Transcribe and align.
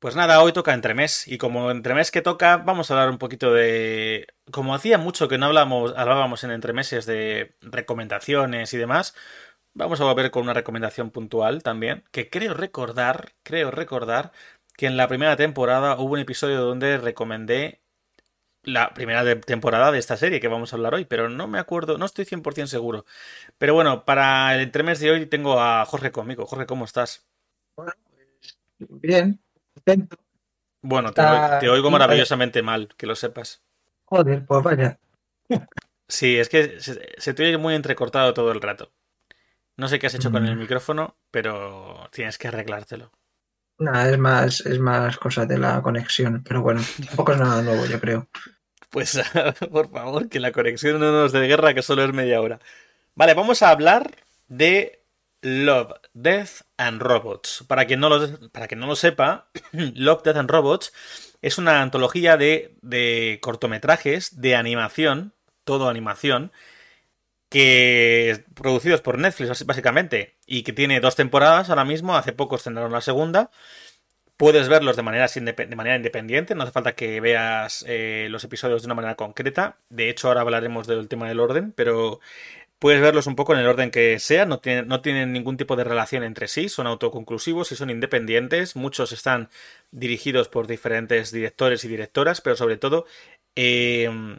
Pues 0.00 0.14
nada, 0.14 0.40
hoy 0.42 0.52
toca 0.52 0.74
entremés 0.74 1.26
y 1.26 1.38
como 1.38 1.72
entremés 1.72 2.12
que 2.12 2.22
toca, 2.22 2.58
vamos 2.58 2.90
a 2.90 2.94
hablar 2.94 3.10
un 3.10 3.18
poquito 3.18 3.52
de... 3.52 4.28
Como 4.52 4.74
hacía 4.74 4.96
mucho 4.96 5.26
que 5.26 5.38
no 5.38 5.46
hablamos, 5.46 5.92
hablábamos 5.96 6.44
en 6.44 6.52
entremeses 6.52 7.04
de 7.04 7.56
recomendaciones 7.62 8.72
y 8.74 8.76
demás, 8.78 9.14
vamos 9.74 10.00
a 10.00 10.04
volver 10.04 10.30
con 10.30 10.44
una 10.44 10.54
recomendación 10.54 11.10
puntual 11.10 11.62
también, 11.64 12.04
que 12.12 12.30
creo 12.30 12.54
recordar, 12.54 13.32
creo 13.42 13.72
recordar 13.72 14.32
que 14.76 14.86
en 14.86 14.96
la 14.96 15.08
primera 15.08 15.36
temporada 15.36 15.96
hubo 15.98 16.14
un 16.14 16.20
episodio 16.20 16.60
donde 16.60 16.98
recomendé 16.98 17.80
la 18.62 18.94
primera 18.94 19.40
temporada 19.40 19.92
de 19.92 19.98
esta 19.98 20.16
serie 20.16 20.40
que 20.40 20.48
vamos 20.48 20.72
a 20.72 20.76
hablar 20.76 20.94
hoy, 20.94 21.06
pero 21.06 21.28
no 21.28 21.48
me 21.48 21.58
acuerdo, 21.58 21.98
no 21.98 22.06
estoy 22.06 22.24
100% 22.24 22.68
seguro. 22.68 23.04
Pero 23.58 23.74
bueno, 23.74 24.04
para 24.04 24.54
el 24.54 24.62
entremés 24.62 25.00
de 25.00 25.10
hoy 25.12 25.26
tengo 25.26 25.60
a 25.60 25.84
Jorge 25.86 26.12
conmigo. 26.12 26.46
Jorge, 26.46 26.66
¿cómo 26.66 26.84
estás? 26.84 27.26
Pues 27.74 27.94
bien, 29.00 29.40
bueno, 30.82 31.12
te, 31.12 31.68
oigo 31.68 31.90
maravillosamente 31.90 32.62
mal, 32.62 32.88
que 32.96 33.06
lo 33.06 33.16
sepas. 33.16 33.62
Joder, 34.04 34.44
pues 34.46 34.62
vaya. 34.62 34.98
Sí, 36.08 36.38
es 36.38 36.48
que 36.48 36.80
se, 36.80 37.34
te 37.34 37.42
oye 37.42 37.58
muy 37.58 37.74
entrecortado 37.74 38.32
todo 38.32 38.50
el 38.52 38.62
rato. 38.62 38.90
No 39.76 39.88
sé 39.88 39.98
qué 39.98 40.06
has 40.06 40.14
hecho 40.14 40.32
con 40.32 40.46
el 40.46 40.56
mm. 40.56 40.60
micrófono, 40.60 41.16
pero 41.30 42.08
tienes 42.10 42.38
que 42.38 42.48
arreglártelo. 42.48 43.12
Nada, 43.78 44.10
es 44.10 44.18
más, 44.18 44.60
es 44.62 44.78
más 44.80 45.18
cosa 45.18 45.46
de 45.46 45.58
la 45.58 45.80
conexión, 45.82 46.42
pero 46.42 46.62
bueno, 46.62 46.80
tampoco 47.06 47.32
es 47.32 47.38
nada 47.38 47.62
nuevo, 47.62 47.86
yo 47.86 48.00
creo. 48.00 48.28
Pues 48.90 49.20
por 49.70 49.90
favor, 49.90 50.28
que 50.28 50.40
la 50.40 50.52
conexión 50.52 50.98
no 50.98 51.12
nos 51.12 51.32
dé 51.32 51.46
guerra, 51.46 51.74
que 51.74 51.82
solo 51.82 52.02
es 52.04 52.12
media 52.12 52.40
hora. 52.40 52.58
Vale, 53.14 53.34
vamos 53.34 53.62
a 53.62 53.70
hablar 53.70 54.10
de 54.48 55.02
Love, 55.42 55.92
Death 56.14 56.62
and 56.76 57.00
Robots. 57.00 57.64
Para 57.66 57.86
quien 57.86 58.00
no 58.00 58.08
lo, 58.08 58.50
para 58.50 58.66
no 58.76 58.86
lo 58.86 58.96
sepa, 58.96 59.50
Love, 59.72 60.22
Death 60.22 60.36
and 60.36 60.50
Robots 60.50 60.92
es 61.42 61.58
una 61.58 61.82
antología 61.82 62.36
de, 62.36 62.76
de 62.82 63.38
cortometrajes 63.40 64.40
de 64.40 64.56
animación, 64.56 65.34
todo 65.64 65.88
animación, 65.88 66.52
que 67.48 68.44
producidos 68.54 69.00
por 69.00 69.18
Netflix 69.18 69.64
básicamente 69.64 70.36
y 70.46 70.62
que 70.62 70.72
tiene 70.72 71.00
dos 71.00 71.16
temporadas 71.16 71.70
ahora 71.70 71.84
mismo, 71.84 72.16
hace 72.16 72.32
poco 72.32 72.56
estrenaron 72.56 72.92
la 72.92 73.00
segunda. 73.00 73.50
Puedes 74.36 74.68
verlos 74.68 74.94
de 74.94 75.02
manera, 75.02 75.26
de 75.26 75.76
manera 75.76 75.96
independiente, 75.96 76.54
no 76.54 76.62
hace 76.62 76.70
falta 76.70 76.94
que 76.94 77.20
veas 77.20 77.84
eh, 77.88 78.28
los 78.30 78.44
episodios 78.44 78.82
de 78.82 78.86
una 78.86 78.94
manera 78.94 79.16
concreta. 79.16 79.78
De 79.88 80.10
hecho, 80.10 80.28
ahora 80.28 80.42
hablaremos 80.42 80.86
del 80.86 81.08
tema 81.08 81.26
del 81.26 81.40
orden, 81.40 81.72
pero 81.72 82.20
Puedes 82.78 83.00
verlos 83.00 83.26
un 83.26 83.34
poco 83.34 83.54
en 83.54 83.58
el 83.58 83.66
orden 83.66 83.90
que 83.90 84.20
sea, 84.20 84.46
no 84.46 84.60
tienen, 84.60 85.32
ningún 85.32 85.56
tipo 85.56 85.74
de 85.74 85.82
relación 85.82 86.22
entre 86.22 86.46
sí, 86.46 86.68
son 86.68 86.86
autoconclusivos 86.86 87.72
y 87.72 87.76
son 87.76 87.90
independientes. 87.90 88.76
Muchos 88.76 89.10
están 89.10 89.48
dirigidos 89.90 90.48
por 90.48 90.68
diferentes 90.68 91.32
directores 91.32 91.84
y 91.84 91.88
directoras, 91.88 92.40
pero 92.40 92.54
sobre 92.54 92.76
todo 92.76 93.04
em, 93.56 94.38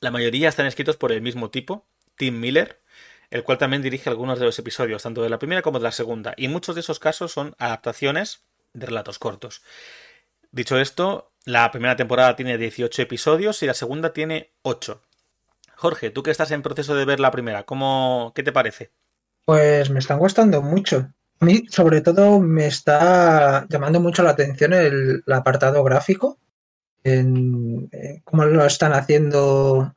la 0.00 0.10
mayoría 0.10 0.50
están 0.50 0.66
escritos 0.66 0.96
por 0.96 1.12
el 1.12 1.22
mismo 1.22 1.50
tipo, 1.50 1.86
Tim 2.16 2.38
Miller, 2.38 2.80
el 3.30 3.42
cual 3.42 3.56
también 3.56 3.82
dirige 3.82 4.10
algunos 4.10 4.38
de 4.38 4.44
los 4.44 4.58
episodios, 4.58 5.02
tanto 5.02 5.22
de 5.22 5.30
la 5.30 5.38
primera 5.38 5.62
como 5.62 5.78
de 5.78 5.84
la 5.84 5.92
segunda. 5.92 6.34
Y 6.36 6.48
muchos 6.48 6.74
de 6.74 6.82
esos 6.82 6.98
casos 6.98 7.32
son 7.32 7.54
adaptaciones 7.58 8.44
de 8.74 8.86
relatos 8.86 9.18
cortos. 9.18 9.62
Dicho 10.50 10.78
esto, 10.78 11.32
la 11.44 11.70
primera 11.70 11.96
temporada 11.96 12.36
tiene 12.36 12.58
18 12.58 13.02
episodios 13.02 13.62
y 13.62 13.66
la 13.66 13.74
segunda 13.74 14.12
tiene 14.12 14.52
8. 14.62 15.02
Jorge, 15.76 16.10
tú 16.10 16.22
que 16.22 16.30
estás 16.30 16.50
en 16.50 16.62
proceso 16.62 16.94
de 16.94 17.04
ver 17.04 17.20
la 17.20 17.30
primera, 17.30 17.64
¿cómo, 17.64 18.32
¿qué 18.34 18.42
te 18.42 18.52
parece? 18.52 18.90
Pues 19.44 19.90
me 19.90 19.98
están 19.98 20.18
gustando 20.18 20.62
mucho. 20.62 21.12
A 21.38 21.44
mí, 21.44 21.64
sobre 21.68 22.00
todo, 22.00 22.40
me 22.40 22.66
está 22.66 23.66
llamando 23.68 24.00
mucho 24.00 24.22
la 24.22 24.30
atención 24.30 24.72
el, 24.72 25.22
apartado 25.30 25.84
gráfico, 25.84 26.38
en 27.04 27.90
eh, 27.92 28.22
cómo 28.24 28.46
lo 28.46 28.64
están 28.64 28.94
haciendo 28.94 29.94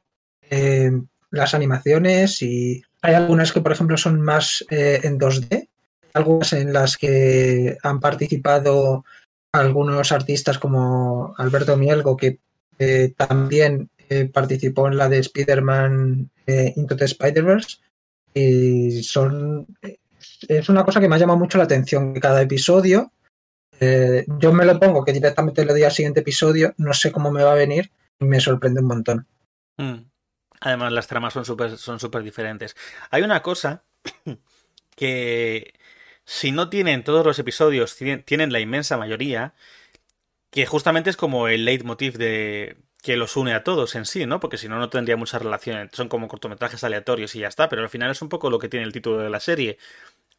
eh, 0.49 0.91
las 1.31 1.53
animaciones 1.53 2.41
y 2.41 2.83
hay 3.01 3.13
algunas 3.13 3.53
que, 3.53 3.61
por 3.61 3.71
ejemplo, 3.71 3.95
son 3.95 4.19
más 4.19 4.65
eh, 4.69 4.99
en 5.03 5.17
2D, 5.17 5.69
algunas 6.13 6.51
en 6.51 6.73
las 6.73 6.97
que 6.97 7.77
han 7.81 8.01
participado 8.01 9.05
algunos 9.53 10.11
artistas 10.11 10.59
como 10.59 11.33
Alberto 11.37 11.77
Mielgo, 11.77 12.17
que 12.17 12.39
también 13.17 13.89
participó 14.33 14.87
en 14.87 14.97
la 14.97 15.07
de 15.07 15.19
Spider-Man 15.19 16.29
eh, 16.47 16.73
Into 16.75 16.95
the 16.95 17.05
Spider-Verse. 17.05 17.77
Y 18.33 19.03
son. 19.03 19.67
Es 20.47 20.69
una 20.69 20.83
cosa 20.83 20.99
que 20.99 21.07
me 21.07 21.15
ha 21.15 21.19
llamado 21.19 21.39
mucho 21.39 21.57
la 21.57 21.65
atención. 21.65 22.13
Que 22.13 22.19
cada 22.19 22.41
episodio. 22.41 23.11
Eh, 23.79 24.25
yo 24.39 24.51
me 24.51 24.65
lo 24.65 24.79
pongo 24.79 25.05
que 25.05 25.13
directamente 25.13 25.63
le 25.63 25.73
doy 25.73 25.83
al 25.83 25.91
siguiente 25.91 26.21
episodio. 26.21 26.73
No 26.77 26.93
sé 26.93 27.11
cómo 27.11 27.31
me 27.31 27.43
va 27.43 27.53
a 27.53 27.55
venir. 27.55 27.91
Y 28.19 28.25
me 28.25 28.39
sorprende 28.39 28.81
un 28.81 28.87
montón. 28.87 29.27
Mm. 29.77 30.09
Además, 30.61 30.91
las 30.91 31.07
tramas 31.07 31.33
son 31.33 31.45
súper 31.45 31.77
son 31.77 31.99
super 31.99 32.23
diferentes. 32.23 32.75
Hay 33.11 33.21
una 33.21 33.41
cosa 33.41 33.83
que. 34.95 35.73
Si 36.25 36.51
no 36.51 36.69
tienen 36.69 37.03
todos 37.03 37.25
los 37.25 37.39
episodios, 37.39 37.95
tienen 37.95 38.53
la 38.53 38.59
inmensa 38.59 38.97
mayoría, 38.97 39.55
que 40.51 40.67
justamente 40.67 41.09
es 41.09 41.17
como 41.17 41.47
el 41.47 41.65
leitmotiv 41.65 42.19
de, 42.19 42.77
que 43.01 43.15
los 43.15 43.37
une 43.37 43.53
a 43.53 43.63
todos 43.63 43.95
en 43.95 44.05
sí, 44.05 44.25
¿no? 44.25 44.39
Porque 44.39 44.57
si 44.57 44.67
no, 44.67 44.77
no 44.77 44.89
tendría 44.89 45.15
mucha 45.17 45.39
relación. 45.39 45.89
Son 45.93 46.09
como 46.09 46.27
cortometrajes 46.27 46.83
aleatorios 46.83 47.35
y 47.35 47.39
ya 47.39 47.47
está, 47.47 47.69
pero 47.69 47.81
al 47.81 47.89
final 47.89 48.11
es 48.11 48.21
un 48.21 48.29
poco 48.29 48.49
lo 48.49 48.59
que 48.59 48.69
tiene 48.69 48.85
el 48.85 48.91
título 48.91 49.17
de 49.19 49.29
la 49.29 49.39
serie. 49.39 49.77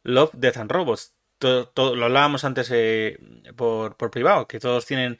Love, 0.03 0.31
Death 0.33 0.57
and 0.57 0.71
Robots. 0.71 1.15
Todo, 1.39 1.95
lo 1.95 2.05
hablábamos 2.05 2.43
antes 2.43 2.69
eh, 2.71 3.17
por, 3.55 3.97
privado, 4.11 4.47
que 4.47 4.59
todos 4.59 4.85
tienen 4.85 5.17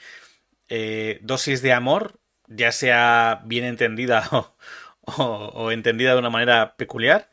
eh, 0.69 1.19
dosis 1.24 1.63
de 1.63 1.74
amor, 1.74 2.19
ya 2.47 2.72
sea 2.72 3.41
bien 3.46 3.66
entendida 3.66 4.29
o, 5.02 5.72
entendida 5.72 6.13
de 6.13 6.19
una 6.19 6.29
manera 6.29 6.75
peculiar. 6.75 7.31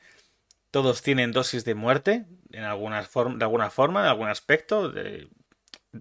Todos 0.71 1.03
tienen 1.03 1.33
dosis 1.33 1.67
de 1.67 1.75
muerte, 1.75 2.25
en 2.53 2.65
alguna 2.65 3.03
de 3.03 3.45
alguna 3.45 3.71
forma, 3.71 4.01
en 4.01 4.07
algún 4.07 4.29
aspecto, 4.29 4.93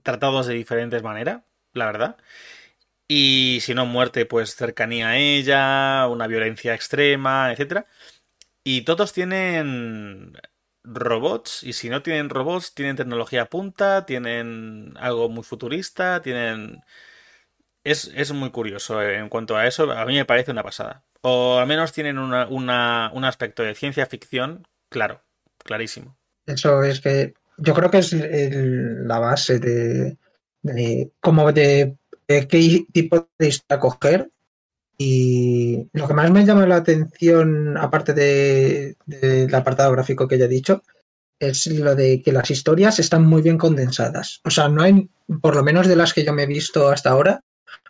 tratados 0.03 0.47
de 0.47 0.53
diferentes 0.53 1.03
maneras, 1.03 1.41
la 1.74 1.85
verdad. 1.88 2.18
Y 3.07 3.59
si 3.62 3.73
no 3.73 3.85
muerte, 3.85 4.25
pues 4.25 4.56
cercanía 4.56 5.09
a 5.09 5.18
ella, 5.18 6.07
una 6.07 6.28
violencia 6.28 6.73
extrema, 6.73 7.53
etc. 7.53 7.85
Y 8.63 8.81
todos 8.81 9.13
tienen 9.13 10.34
robots, 10.84 11.63
y 11.63 11.73
si 11.73 11.90
no 11.90 12.01
tienen 12.01 12.29
robots, 12.29 12.73
tienen 12.73 12.95
tecnología 12.95 13.45
punta, 13.45 14.06
tienen 14.06 14.94
algo 14.97 15.29
muy 15.29 15.44
futurista, 15.44 16.22
tienen... 16.22 16.81
Es, 17.84 18.12
es 18.13 18.34
muy 18.34 18.51
curioso 18.51 19.01
eh, 19.01 19.18
en 19.18 19.29
cuanto 19.29 19.56
a 19.56 19.66
eso, 19.66 19.89
a 19.91 20.06
mí 20.06 20.16
me 20.16 20.25
parece 20.25 20.51
una 20.51 20.63
pasada. 20.63 21.06
O 21.22 21.59
al 21.59 21.68
menos 21.68 21.94
tienen 21.94 22.18
una, 22.18 22.47
un 22.50 23.24
aspecto 23.25 23.63
de 23.63 23.75
ciencia 23.75 24.06
ficción 24.06 24.68
claro, 24.89 25.24
clarísimo. 25.63 26.18
Eso 26.45 26.84
es 26.84 27.00
que 27.00 27.34
yo 27.57 27.74
creo 27.74 27.89
que 27.89 28.00
es 28.00 28.13
la 28.13 29.19
base 29.19 29.59
de, 29.59 30.18
de 30.62 31.12
como 31.22 31.51
de 31.51 31.97
qué 32.27 32.85
tipo 32.91 33.29
de 33.39 33.47
historia 33.47 33.79
coger. 33.79 34.31
Y 34.99 35.88
lo 35.93 36.07
que 36.07 36.13
más 36.13 36.31
me 36.31 36.45
llama 36.45 36.65
la 36.65 36.77
atención, 36.77 37.77
aparte 37.77 38.13
del 38.13 39.55
apartado 39.55 39.91
gráfico 39.91 40.27
que 40.27 40.39
ya 40.39 40.45
he 40.45 40.49
dicho, 40.49 40.81
es 41.39 41.67
lo 41.67 41.95
de 41.95 42.21
que 42.23 42.31
las 42.31 42.49
historias 42.49 42.97
están 42.99 43.23
muy 43.25 43.43
bien 43.43 43.59
condensadas. 43.59 44.41
O 44.44 44.50
sea, 44.50 44.69
no 44.69 44.81
hay, 44.81 45.07
por 45.41 45.56
lo 45.56 45.63
menos 45.63 45.88
de 45.88 45.95
las 45.95 46.13
que 46.13 46.24
yo 46.24 46.33
me 46.33 46.44
he 46.44 46.47
visto 46.47 46.89
hasta 46.89 47.12
ahora, 47.12 47.41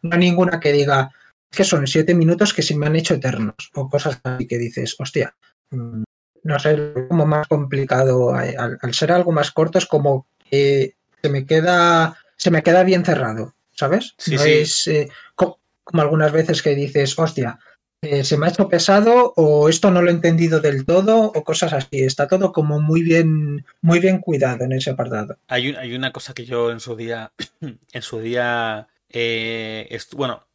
no 0.01 0.11
hay 0.13 0.19
ninguna 0.19 0.59
que 0.59 0.73
diga 0.73 1.11
que 1.49 1.63
son 1.63 1.87
siete 1.87 2.13
minutos 2.13 2.53
que 2.53 2.61
se 2.61 2.75
me 2.75 2.87
han 2.87 2.97
hecho 2.97 3.13
eternos 3.13 3.55
o 3.73 3.89
cosas 3.89 4.19
así 4.21 4.45
que 4.45 4.57
dices, 4.57 4.95
hostia, 4.99 5.33
mm, 5.71 6.03
no 6.43 6.59
sé, 6.59 6.93
como 7.07 7.25
más 7.25 7.47
complicado. 7.47 8.37
Eh, 8.41 8.55
al, 8.57 8.77
al 8.81 8.93
ser 8.93 9.13
algo 9.13 9.31
más 9.31 9.51
corto 9.51 9.77
es 9.77 9.85
como 9.85 10.27
que 10.49 10.95
se 11.21 11.29
me 11.29 11.45
queda, 11.45 12.17
se 12.35 12.51
me 12.51 12.63
queda 12.63 12.83
bien 12.83 13.05
cerrado. 13.05 13.53
¿Sabes? 13.77 14.15
no 14.27 14.43
es 14.43 14.87
eh, 14.87 15.09
como, 15.35 15.59
algunas 15.93 16.31
veces 16.31 16.61
que 16.61 16.75
dices, 16.75 17.17
hostia, 17.17 17.59
eh, 18.01 18.23
se 18.23 18.37
me 18.37 18.47
ha 18.47 18.49
hecho 18.49 18.67
pesado 18.67 19.33
o 19.35 19.69
esto 19.69 19.89
no 19.89 20.01
lo 20.01 20.09
he 20.09 20.13
entendido 20.13 20.59
del 20.59 20.85
todo 20.85 21.31
o 21.33 21.43
cosas 21.43 21.73
así. 21.73 22.03
Está 22.03 22.27
todo 22.27 22.51
como 22.51 22.79
muy 22.79 23.01
bien, 23.01 23.65
muy 23.81 23.99
bien 23.99 24.19
cuidado 24.19 24.65
en 24.65 24.73
ese 24.73 24.91
apartado. 24.91 25.37
Hay, 25.47 25.73
hay 25.75 25.95
una 25.95 26.11
cosa 26.11 26.33
que 26.33 26.45
yo 26.45 26.71
en 26.71 26.79
su 26.79 26.95
día, 26.95 27.31
en 27.91 28.01
su 28.01 28.19
día, 28.19 28.87
eh, 29.09 29.97
bueno, 30.13 30.45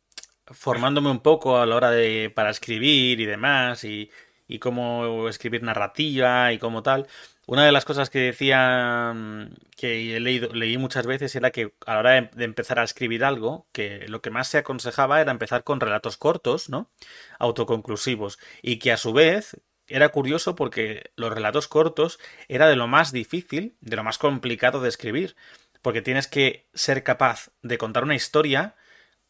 formándome 0.47 1.11
un 1.11 1.21
poco 1.21 1.59
a 1.59 1.67
la 1.67 1.77
hora 1.77 1.91
de 1.91 2.31
para 2.35 2.51
escribir 2.51 3.21
y 3.21 3.27
demás 3.27 3.85
y, 3.85 4.11
y 4.47 4.59
cómo 4.59 5.29
escribir 5.29 5.63
narrativa 5.63 6.53
y 6.53 6.59
cómo 6.59 6.83
tal. 6.83 7.07
Una 7.47 7.65
de 7.67 7.73
las 7.73 7.85
cosas 7.85 8.09
que 8.09 8.21
decía 8.21 9.13
mm, 9.15 9.55
que 9.77 10.17
he 10.17 10.21
leído, 10.21 10.53
leí 10.55 10.79
muchas 10.79 11.07
veces 11.07 11.35
era 11.35 11.51
que 11.51 11.75
a 11.87 11.95
la 11.95 11.99
hora 11.99 12.11
de, 12.13 12.45
empezar 12.45 12.79
a 12.79 12.85
escribir 12.85 13.25
algo, 13.25 13.67
que 13.73 14.07
lo 14.09 14.23
que 14.23 14.31
más 14.31 14.49
se 14.49 14.59
aconsejaba 14.59 15.21
era 15.21 15.33
empezar 15.33 15.65
con 15.65 15.81
relatos 15.81 16.17
cortos, 16.17 16.69
¿no? 16.69 16.91
Autoconclusivos. 17.39 18.39
Y 18.63 18.79
que 18.79 18.93
a 18.93 18.97
su 18.97 19.13
vez 19.13 19.61
era 19.89 20.11
curioso 20.11 20.55
porque 20.55 21.11
los 21.17 21.33
relatos 21.33 21.67
cortos 21.69 22.21
era 22.49 22.69
de 22.69 22.77
lo 22.77 22.87
más 22.87 23.13
difícil, 23.13 23.77
de 23.81 23.97
lo 23.97 24.05
más 24.05 24.19
complicado 24.19 24.81
de 24.81 24.89
escribir. 24.89 25.37
porque 25.83 26.01
tienes 26.03 26.29
que 26.29 26.69
ser 26.75 27.03
capaz 27.03 27.51
de 27.63 27.77
contar 27.77 28.05
una 28.05 28.15
historia 28.15 28.77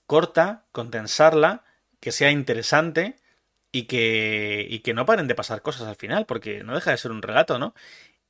corta, 0.07 0.67
condensarla, 0.73 1.65
que 1.99 2.13
sea 2.13 2.31
interesante 2.31 3.22
y 3.73 3.85
que, 3.85 4.67
y 4.69 4.81
que 4.81 4.95
no 4.95 5.07
paren 5.07 5.29
de 5.29 5.35
pasar 5.35 5.63
cosas 5.63 5.89
al 5.89 5.97
final, 5.97 6.27
porque 6.27 6.63
no 6.63 6.75
deja 6.75 6.91
de 6.93 6.99
ser 6.99 7.11
un 7.11 7.23
relato, 7.23 7.59
¿no? 7.59 7.75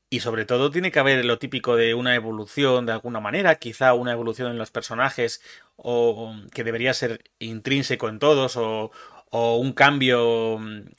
Y 0.08 0.20
sobre 0.20 0.44
todo 0.44 0.70
tiene 0.70 0.92
que 0.92 0.98
haber 0.98 1.24
lo 1.24 1.38
típico 1.38 1.74
de 1.76 1.94
una 1.94 2.14
evolución 2.14 2.86
de 2.86 2.92
alguna 2.92 3.20
manera, 3.20 3.56
quizá 3.56 3.94
una 3.94 4.12
evolución 4.12 4.50
en 4.52 4.58
los 4.58 4.70
personajes, 4.70 5.42
o 5.76 6.34
que 6.54 6.64
debería 6.64 6.94
ser 6.94 7.24
intrínseco 7.38 8.08
en 8.08 8.18
todos, 8.18 8.56
o, 8.56 8.92
o 9.34 9.56
un 9.56 9.72
cambio 9.72 10.56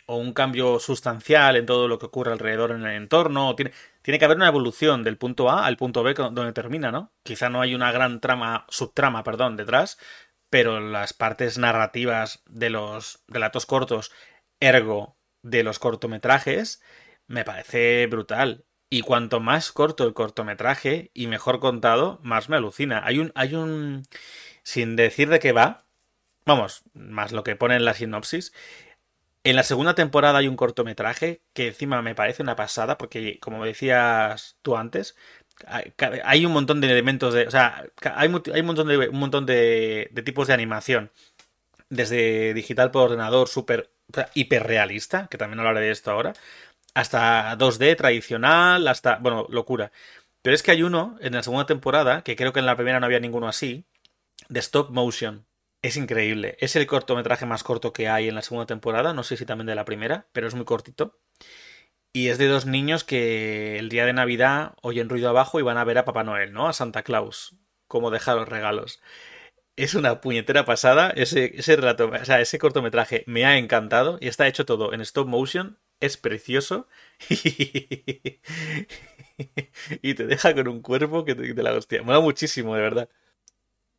o 0.07 0.18
un 0.18 0.34
cambio 0.34 0.80
sustancial 0.80 1.56
en 1.56 1.68
todo 1.68 1.88
lo 1.88 2.00
que 2.00 2.07
ocurre 2.07 2.31
alrededor 2.31 2.72
en 2.72 2.84
el 2.84 2.96
entorno. 2.96 3.56
Tiene, 3.56 3.72
tiene 4.01 4.18
que 4.18 4.25
haber 4.25 4.38
una 4.38 4.48
evolución 4.48 5.04
del 5.04 5.18
punto 5.18 5.51
A 5.51 5.68
al 5.68 5.78
punto 5.78 6.01
B 6.01 6.16
donde 6.16 6.51
termina, 6.51 6.92
¿no? 6.92 7.12
Quizá 7.22 7.50
no 7.50 7.62
hay 7.62 7.75
una 7.75 7.92
gran 7.92 8.19
trama, 8.19 8.66
subtrama, 8.69 9.24
perdón, 9.24 9.56
detrás, 9.56 10.00
pero 10.50 10.80
las 10.80 11.13
partes 11.13 11.60
narrativas 11.60 12.42
de 12.48 12.72
los 12.72 13.24
relatos 13.28 13.68
cortos, 13.68 14.12
ergo 14.63 15.18
de 15.42 15.63
los 15.63 15.80
cortometrajes, 15.80 16.81
me 17.27 17.44
parece 17.44 18.07
brutal. 18.07 18.65
Y 18.89 19.01
cuanto 19.01 19.39
más 19.39 19.71
corto 19.71 20.06
el 20.06 20.13
cortometraje 20.13 21.12
y 21.13 21.27
mejor 21.27 21.60
contado, 21.60 22.19
más 22.24 22.50
me 22.50 22.57
alucina. 22.57 23.01
Hay 23.06 23.19
un, 23.19 23.31
hay 23.36 23.56
un, 23.56 24.04
sin 24.63 24.95
decir 24.95 25.30
de 25.30 25.39
qué 25.39 25.51
va, 25.51 25.86
vamos, 26.45 26.83
más 26.94 27.31
lo 27.31 27.44
que 27.44 27.56
pone 27.56 27.75
en 27.75 27.86
la 27.86 27.94
sinopsis. 27.94 28.54
En 29.44 29.56
la 29.56 29.63
segunda 29.63 29.95
temporada 29.95 30.39
hay 30.39 30.48
un 30.48 30.56
cortometraje 30.56 31.42
que 31.54 31.68
encima 31.68 32.01
me 32.01 32.15
parece 32.15 32.44
una 32.44 32.56
pasada, 32.56 32.98
porque 32.98 33.39
como 33.39 33.65
decías 33.65 34.57
tú 34.62 34.77
antes, 34.77 35.15
hay 36.24 36.45
un 36.45 36.54
montón 36.54 36.81
de 36.81 36.92
elementos 36.92 37.33
de. 37.33 37.48
O 37.48 37.51
sea, 37.51 37.86
hay, 38.15 38.27
un 38.27 38.33
montón, 38.65 38.88
de, 38.88 39.10
un 39.10 39.19
montón 39.19 39.45
de, 39.45 40.10
de 40.12 40.21
tipos 40.24 40.48
de 40.48 40.54
animación. 40.54 41.12
Desde 41.89 42.54
digital 42.54 42.92
por 42.92 43.04
ordenador, 43.04 43.48
súper 43.48 43.93
hiperrealista, 44.33 45.27
que 45.27 45.38
también 45.38 45.60
hablaré 45.60 45.81
de 45.81 45.92
esto 45.92 46.12
ahora, 46.12 46.33
hasta 46.94 47.57
2D 47.57 47.95
tradicional, 47.98 48.88
hasta, 48.88 49.18
bueno, 49.18 49.48
locura. 49.50 49.92
Pero 50.42 50.56
es 50.56 50.63
que 50.63 50.71
hay 50.71 50.83
uno 50.83 51.18
en 51.21 51.33
la 51.33 51.44
segunda 51.44 51.65
temporada, 51.65 52.24
que 52.24 52.36
creo 52.36 52.54
que 52.54 52.60
en 52.60 52.65
la 52.65 52.75
primera 52.75 53.00
no 53.00 53.06
había 53.06 53.19
ninguno 53.19 53.48
así, 53.48 53.86
de 54.50 54.60
stop 54.60 54.92
motion. 54.92 55.45
Es 55.81 55.98
increíble. 55.98 56.57
Es 56.60 56.75
el 56.75 56.88
cortometraje 56.88 57.45
más 57.45 57.63
corto 57.63 57.94
que 57.94 58.07
hay 58.07 58.30
en 58.30 58.36
la 58.36 58.42
segunda 58.42 58.65
temporada, 58.65 59.13
no 59.13 59.24
sé 59.24 59.38
si 59.38 59.45
también 59.45 59.68
de 59.68 59.75
la 59.75 59.86
primera, 59.86 60.27
pero 60.31 60.48
es 60.48 60.56
muy 60.56 60.65
cortito. 60.65 61.19
Y 62.13 62.30
es 62.30 62.38
de 62.38 62.48
dos 62.48 62.65
niños 62.65 63.04
que 63.04 63.80
el 63.80 63.89
día 63.89 64.06
de 64.06 64.13
Navidad 64.13 64.75
oyen 64.81 65.10
ruido 65.10 65.30
abajo 65.30 65.60
y 65.60 65.63
van 65.63 65.77
a 65.77 65.83
ver 65.83 65.98
a 65.98 66.06
Papá 66.06 66.24
Noel, 66.24 66.54
¿no? 66.54 66.68
A 66.68 66.74
Santa 66.74 67.04
Claus, 67.04 67.56
como 67.88 68.12
deja 68.12 68.36
los 68.36 68.48
regalos. 68.48 69.01
Es 69.75 69.96
una 69.96 70.22
puñetera 70.22 70.66
pasada 70.66 71.12
ese, 71.16 71.58
ese 71.58 71.75
relato, 71.75 72.10
o 72.10 72.25
sea, 72.25 72.42
ese 72.42 72.60
cortometraje 72.60 73.24
me 73.25 73.46
ha 73.46 73.58
encantado 73.58 74.20
y 74.22 74.28
está 74.28 74.48
hecho 74.48 74.66
todo 74.66 74.94
en 74.94 75.02
stop 75.02 75.28
motion 75.28 75.80
es 76.04 76.18
precioso 76.18 76.88
y, 77.30 78.40
te 80.14 80.28
deja 80.28 80.54
con 80.54 80.68
un 80.68 80.81
cuerpo 80.81 81.24
que 81.24 81.34
te, 81.34 81.64
la 81.64 81.74
hostia. 81.74 82.04
Mola 82.04 82.20
muchísimo, 82.20 82.75
de 82.75 82.81
verdad. 82.81 83.08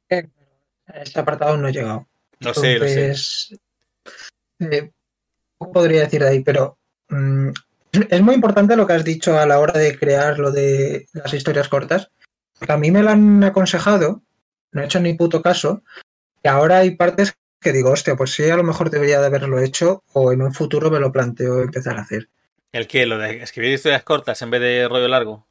Este 0.08 1.18
apartado 1.18 1.56
no 1.56 1.68
ha 1.68 1.70
llegado. 1.70 2.06
No 2.40 2.52
sé, 2.52 2.78
lo 2.78 2.86
sé. 2.86 3.14
Eh, 4.60 4.90
podría 5.56 6.02
decir 6.02 6.22
de 6.22 6.28
ahí, 6.28 6.40
pero 6.40 6.76
mm, 7.08 7.48
es 8.10 8.20
muy 8.20 8.34
importante 8.34 8.76
lo 8.76 8.86
que 8.86 8.92
has 8.92 9.04
dicho 9.04 9.38
a 9.38 9.46
la 9.46 9.58
hora 9.58 9.78
de 9.78 9.98
crear 9.98 10.38
lo 10.38 10.52
de 10.52 11.08
las 11.14 11.32
historias 11.32 11.68
cortas. 11.68 12.10
Porque 12.58 12.72
a 12.72 12.76
mí 12.76 12.90
me 12.90 13.02
lo 13.02 13.08
han 13.10 13.42
aconsejado, 13.42 14.22
no 14.74 14.82
he 14.82 14.84
hecho 14.84 15.00
ni 15.00 15.14
puto 15.14 15.40
caso, 15.40 15.82
y 16.42 16.48
ahora 16.48 16.78
hay 16.78 16.90
partes 16.96 17.34
que 17.60 17.72
digo, 17.72 17.90
hostia, 17.90 18.14
pues 18.14 18.32
sí, 18.32 18.48
a 18.50 18.56
lo 18.56 18.62
mejor 18.62 18.90
debería 18.90 19.20
de 19.20 19.26
haberlo 19.26 19.58
hecho 19.58 20.04
o 20.12 20.32
en 20.32 20.42
un 20.42 20.52
futuro 20.52 20.90
me 20.90 21.00
lo 21.00 21.10
planteo 21.10 21.62
empezar 21.62 21.96
a 21.96 22.02
hacer. 22.02 22.28
¿El 22.72 22.86
qué? 22.86 23.06
¿Lo 23.06 23.16
de 23.16 23.42
escribir 23.42 23.72
historias 23.72 24.02
cortas 24.02 24.42
en 24.42 24.50
vez 24.50 24.60
de 24.60 24.86
rollo 24.86 25.08
largo? 25.08 25.46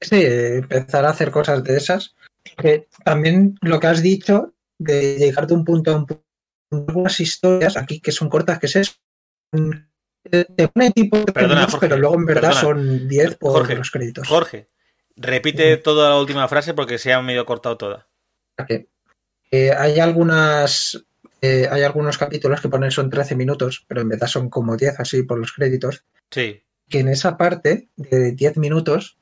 Sí, 0.00 0.22
empezar 0.24 1.04
a 1.04 1.10
hacer 1.10 1.30
cosas 1.32 1.64
de 1.64 1.76
esas. 1.76 2.14
Que 2.56 2.88
también 3.04 3.58
lo 3.60 3.80
que 3.80 3.86
has 3.88 4.02
dicho 4.02 4.54
de 4.78 5.16
llegar 5.16 5.46
de 5.46 5.54
un 5.54 5.64
punto 5.64 5.92
a 5.92 5.96
un 5.96 6.06
punto, 6.06 6.24
algunas 6.70 7.18
historias 7.18 7.76
aquí 7.76 8.00
que 8.00 8.12
son 8.12 8.28
cortas, 8.28 8.58
que 8.58 8.66
es 8.66 9.00
de 9.52 10.70
un 10.74 10.92
tipo 10.92 11.18
de 11.18 11.32
perdona, 11.32 11.66
pero 11.80 11.96
luego 11.96 12.14
en 12.14 12.26
verdad 12.26 12.52
son 12.52 13.08
10 13.08 13.36
por 13.36 13.68
los 13.68 13.90
créditos. 13.90 14.28
Jorge, 14.28 14.68
repite 15.16 15.76
toda 15.78 16.10
la 16.10 16.18
última 16.18 16.46
frase 16.48 16.72
porque 16.74 16.98
se 16.98 17.12
ha 17.12 17.20
medio 17.20 17.44
cortado 17.44 17.76
toda. 17.76 18.09
Okay. 18.62 18.86
Eh, 19.50 19.72
hay 19.76 19.98
algunas. 20.00 21.04
Eh, 21.42 21.66
hay 21.70 21.82
algunos 21.82 22.18
capítulos 22.18 22.60
que 22.60 22.68
ponen 22.68 22.90
son 22.90 23.08
13 23.08 23.34
minutos, 23.34 23.84
pero 23.88 24.02
en 24.02 24.10
verdad 24.10 24.26
son 24.26 24.50
como 24.50 24.76
10 24.76 25.00
así 25.00 25.22
por 25.22 25.38
los 25.38 25.52
créditos. 25.52 26.04
Sí. 26.30 26.62
Que 26.88 27.00
en 27.00 27.08
esa 27.08 27.36
parte 27.36 27.88
de 27.96 28.32
10 28.32 28.58
minutos, 28.58 29.16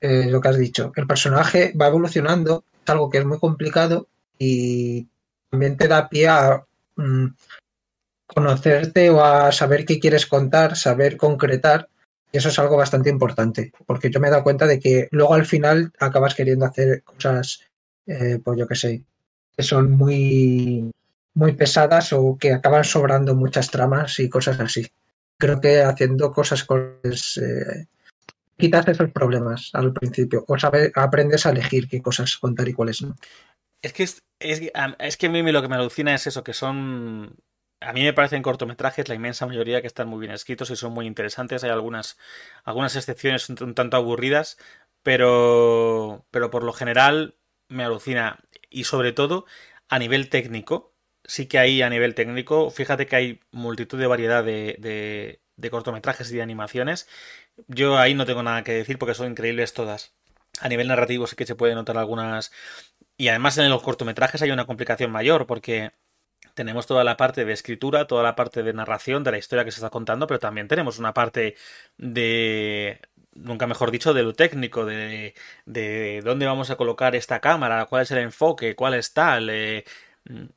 eh, 0.00 0.26
lo 0.30 0.40
que 0.40 0.48
has 0.48 0.58
dicho, 0.58 0.92
el 0.94 1.06
personaje 1.06 1.72
va 1.80 1.88
evolucionando, 1.88 2.64
es 2.84 2.90
algo 2.90 3.10
que 3.10 3.18
es 3.18 3.24
muy 3.24 3.38
complicado 3.38 4.08
y 4.38 5.08
también 5.50 5.76
te 5.76 5.88
da 5.88 6.08
pie 6.08 6.28
a 6.28 6.64
mm, 6.94 7.26
conocerte 8.26 9.10
o 9.10 9.24
a 9.24 9.50
saber 9.50 9.84
qué 9.84 9.98
quieres 9.98 10.26
contar, 10.26 10.76
saber 10.76 11.16
concretar. 11.16 11.88
Y 12.32 12.38
eso 12.38 12.48
es 12.48 12.58
algo 12.60 12.76
bastante 12.76 13.10
importante, 13.10 13.72
porque 13.86 14.08
yo 14.08 14.20
me 14.20 14.28
he 14.28 14.30
dado 14.30 14.44
cuenta 14.44 14.66
de 14.66 14.78
que 14.78 15.08
luego 15.10 15.34
al 15.34 15.46
final 15.46 15.92
acabas 15.98 16.36
queriendo 16.36 16.64
hacer 16.64 17.02
cosas, 17.02 17.69
pues 18.42 18.58
yo 18.58 18.66
qué 18.66 18.74
sé, 18.74 19.04
que 19.56 19.62
son 19.62 19.90
muy, 19.92 20.90
muy 21.34 21.52
pesadas 21.52 22.12
o 22.12 22.36
que 22.38 22.52
acaban 22.52 22.84
sobrando 22.84 23.34
muchas 23.34 23.70
tramas 23.70 24.18
y 24.18 24.28
cosas 24.28 24.60
así. 24.60 24.86
Creo 25.38 25.60
que 25.60 25.82
haciendo 25.82 26.32
cosas 26.32 26.64
con 26.64 26.98
eh, 27.04 27.86
quitas 28.56 28.88
esos 28.88 29.10
problemas 29.10 29.70
al 29.72 29.92
principio 29.92 30.44
o 30.46 30.58
sabes, 30.58 30.92
aprendes 30.94 31.46
a 31.46 31.50
elegir 31.50 31.88
qué 31.88 32.02
cosas 32.02 32.36
contar 32.36 32.68
y 32.68 32.74
cuáles 32.74 33.02
no. 33.02 33.16
Es 33.82 33.92
que 33.92 34.02
es, 34.02 34.22
es, 34.38 35.16
que 35.16 35.26
a 35.26 35.30
mí 35.30 35.42
lo 35.52 35.62
que 35.62 35.68
me 35.68 35.76
alucina 35.76 36.14
es 36.14 36.26
eso, 36.26 36.44
que 36.44 36.52
son 36.52 37.36
a 37.80 37.94
mí 37.94 38.02
me 38.02 38.12
parecen 38.12 38.42
cortometrajes 38.42 39.08
la 39.08 39.14
inmensa 39.14 39.46
mayoría 39.46 39.80
que 39.80 39.86
están 39.86 40.08
muy 40.08 40.20
bien 40.20 40.32
escritos 40.32 40.70
y 40.70 40.76
son 40.76 40.92
muy 40.92 41.06
interesantes. 41.06 41.64
Hay 41.64 41.70
algunas, 41.70 42.18
algunas 42.64 42.94
excepciones 42.94 43.48
un, 43.48 43.74
tanto 43.74 43.96
aburridas, 43.96 44.58
pero, 45.02 46.26
pero 46.30 46.50
por 46.50 46.62
lo 46.62 46.74
general 46.74 47.36
me 47.70 47.84
alucina 47.84 48.40
y 48.68 48.84
sobre 48.84 49.12
todo 49.12 49.46
a 49.88 49.98
nivel 49.98 50.28
técnico. 50.28 50.94
Sí 51.24 51.46
que 51.46 51.58
hay 51.58 51.82
a 51.82 51.90
nivel 51.90 52.14
técnico, 52.14 52.70
fíjate 52.70 53.06
que 53.06 53.16
hay 53.16 53.40
multitud 53.52 53.98
de 53.98 54.06
variedad 54.06 54.44
de, 54.44 55.38
de, 55.56 55.70
cortometrajes 55.70 56.30
y 56.32 56.36
de 56.36 56.42
animaciones. 56.42 57.08
Yo 57.68 57.98
ahí 57.98 58.14
no 58.14 58.26
tengo 58.26 58.42
nada 58.42 58.64
que 58.64 58.72
decir 58.72 58.98
porque 58.98 59.14
son 59.14 59.30
increíbles 59.30 59.74
todas. 59.74 60.14
A 60.60 60.68
nivel 60.68 60.88
narrativo 60.88 61.26
sí 61.26 61.36
que 61.36 61.46
se 61.46 61.54
pueden 61.54 61.76
notar 61.76 61.98
algunas. 61.98 62.52
Y 63.16 63.28
además 63.28 63.58
en 63.58 63.70
los 63.70 63.82
cortometrajes 63.82 64.42
hay 64.42 64.50
una 64.50 64.66
complicación 64.66 65.10
mayor 65.12 65.46
porque 65.46 65.92
tenemos 66.54 66.86
toda 66.86 67.04
la 67.04 67.16
parte 67.16 67.44
de 67.44 67.52
escritura, 67.52 68.06
toda 68.06 68.22
la 68.22 68.36
parte 68.36 68.62
de 68.62 68.72
narración 68.72 69.24
de 69.24 69.30
la 69.30 69.38
historia 69.38 69.64
que 69.64 69.70
se 69.70 69.78
está 69.78 69.90
contando, 69.90 70.26
pero 70.26 70.40
también 70.40 70.68
tenemos 70.68 70.98
una 70.98 71.14
parte 71.14 71.56
de, 71.96 73.00
nunca 73.34 73.66
mejor 73.66 73.90
dicho, 73.90 74.14
de 74.14 74.22
lo 74.22 74.34
técnico, 74.34 74.84
de, 74.86 75.34
de 75.66 76.22
dónde 76.24 76.46
vamos 76.46 76.70
a 76.70 76.76
colocar 76.76 77.14
esta 77.14 77.40
cámara, 77.40 77.86
cuál 77.86 78.02
es 78.02 78.10
el 78.10 78.18
enfoque, 78.18 78.74
cuál 78.76 78.94
es 78.94 79.12
tal, 79.12 79.50
eh, 79.50 79.84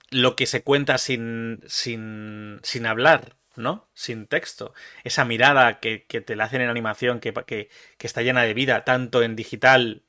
lo 0.10 0.36
que 0.36 0.46
se 0.46 0.64
cuenta 0.64 0.98
sin, 0.98 1.62
sin, 1.68 2.60
sin 2.64 2.86
hablar, 2.86 3.36
¿no? 3.56 3.88
Sin 3.94 4.28
texto. 4.28 4.74
Esa 5.04 5.26
mirada 5.26 5.80
que, 5.80 6.06
que 6.06 6.22
te 6.22 6.36
la 6.36 6.46
hacen 6.46 6.62
en 6.62 6.70
animación, 6.70 7.20
que, 7.20 7.34
que, 7.34 7.70
que, 7.98 8.08
está 8.08 8.22
llena 8.22 8.44
de 8.44 8.54
vida, 8.54 8.84
tanto 8.84 9.24
en 9.24 9.36
digital 9.36 10.04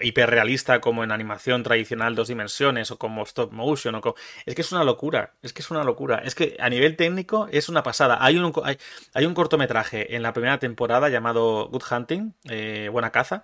hiperrealista 0.00 0.80
como 0.80 1.04
en 1.04 1.12
animación 1.12 1.62
tradicional 1.62 2.14
dos 2.14 2.28
dimensiones 2.28 2.90
o 2.90 2.98
como 2.98 3.22
stop 3.22 3.52
motion 3.52 3.94
o 3.94 4.14
es 4.44 4.54
que 4.54 4.62
es 4.62 4.72
una 4.72 4.82
locura 4.84 5.34
es 5.42 5.52
que 5.52 5.62
es 5.62 5.70
una 5.70 5.84
locura. 5.84 6.22
Es 6.24 6.34
que 6.34 6.56
a 6.58 6.68
nivel 6.68 6.96
técnico 6.96 7.48
es 7.50 7.68
una 7.68 7.82
pasada. 7.82 8.18
Hay 8.20 8.36
un 8.36 8.52
hay, 8.64 8.78
hay 9.12 9.26
un 9.26 9.34
cortometraje 9.34 10.16
en 10.16 10.22
la 10.22 10.32
primera 10.32 10.58
temporada 10.58 11.08
llamado 11.08 11.68
Good 11.68 11.82
Hunting 11.90 12.34
eh, 12.44 12.88
buena 12.90 13.10
caza 13.10 13.42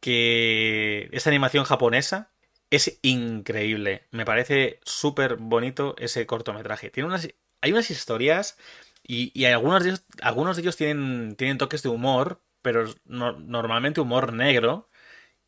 que 0.00 1.08
es 1.12 1.26
animación 1.26 1.64
japonesa. 1.64 2.30
Es 2.70 2.98
increíble. 3.02 4.06
Me 4.10 4.24
parece 4.24 4.80
súper 4.84 5.36
bonito 5.36 5.94
ese 5.98 6.26
cortometraje. 6.26 6.90
Tiene 6.90 7.08
unas 7.08 7.28
hay 7.60 7.72
unas 7.72 7.90
historias 7.90 8.58
y, 9.02 9.32
y 9.34 9.46
algunos 9.46 9.82
de 9.82 9.90
ellos, 9.90 10.04
algunos 10.20 10.56
de 10.56 10.62
ellos 10.62 10.76
tienen 10.76 11.36
tienen 11.36 11.58
toques 11.58 11.82
de 11.82 11.88
humor 11.88 12.42
pero 12.62 12.84
normalmente 13.04 14.00
humor 14.00 14.32
negro 14.32 14.88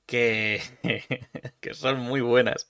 que, 0.09 0.63
que 1.61 1.75
son 1.75 2.01
muy 2.01 2.21
buenas. 2.23 2.67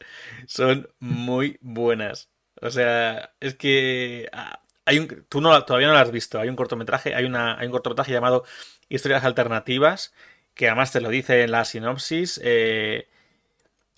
Son 0.47 0.91
muy 0.99 1.59
buenas. 1.63 2.31
O 2.61 2.71
sea, 2.71 3.35
es 3.41 3.55
que 3.55 4.29
ah, 4.33 4.63
hay 4.85 4.99
un, 4.99 5.27
tú 5.29 5.41
no, 5.41 5.65
todavía 5.65 5.89
no 5.89 5.95
lo 5.95 6.01
has 6.01 6.11
visto. 6.11 6.41
Hay 6.41 6.49
un 6.49 6.57
cortometraje, 6.57 7.15
hay, 7.15 7.25
una, 7.25 7.59
hay 7.59 7.67
un 7.67 7.73
cortometraje 7.73 8.13
llamado 8.13 8.45
Historias 8.89 9.25
Alternativas 9.25 10.13
que 10.55 10.67
además 10.67 10.93
te 10.93 11.01
lo 11.01 11.09
dice 11.11 11.45
en 11.45 11.53
la 11.53 11.65
sinopsis. 11.65 12.41
Eh, 12.43 13.09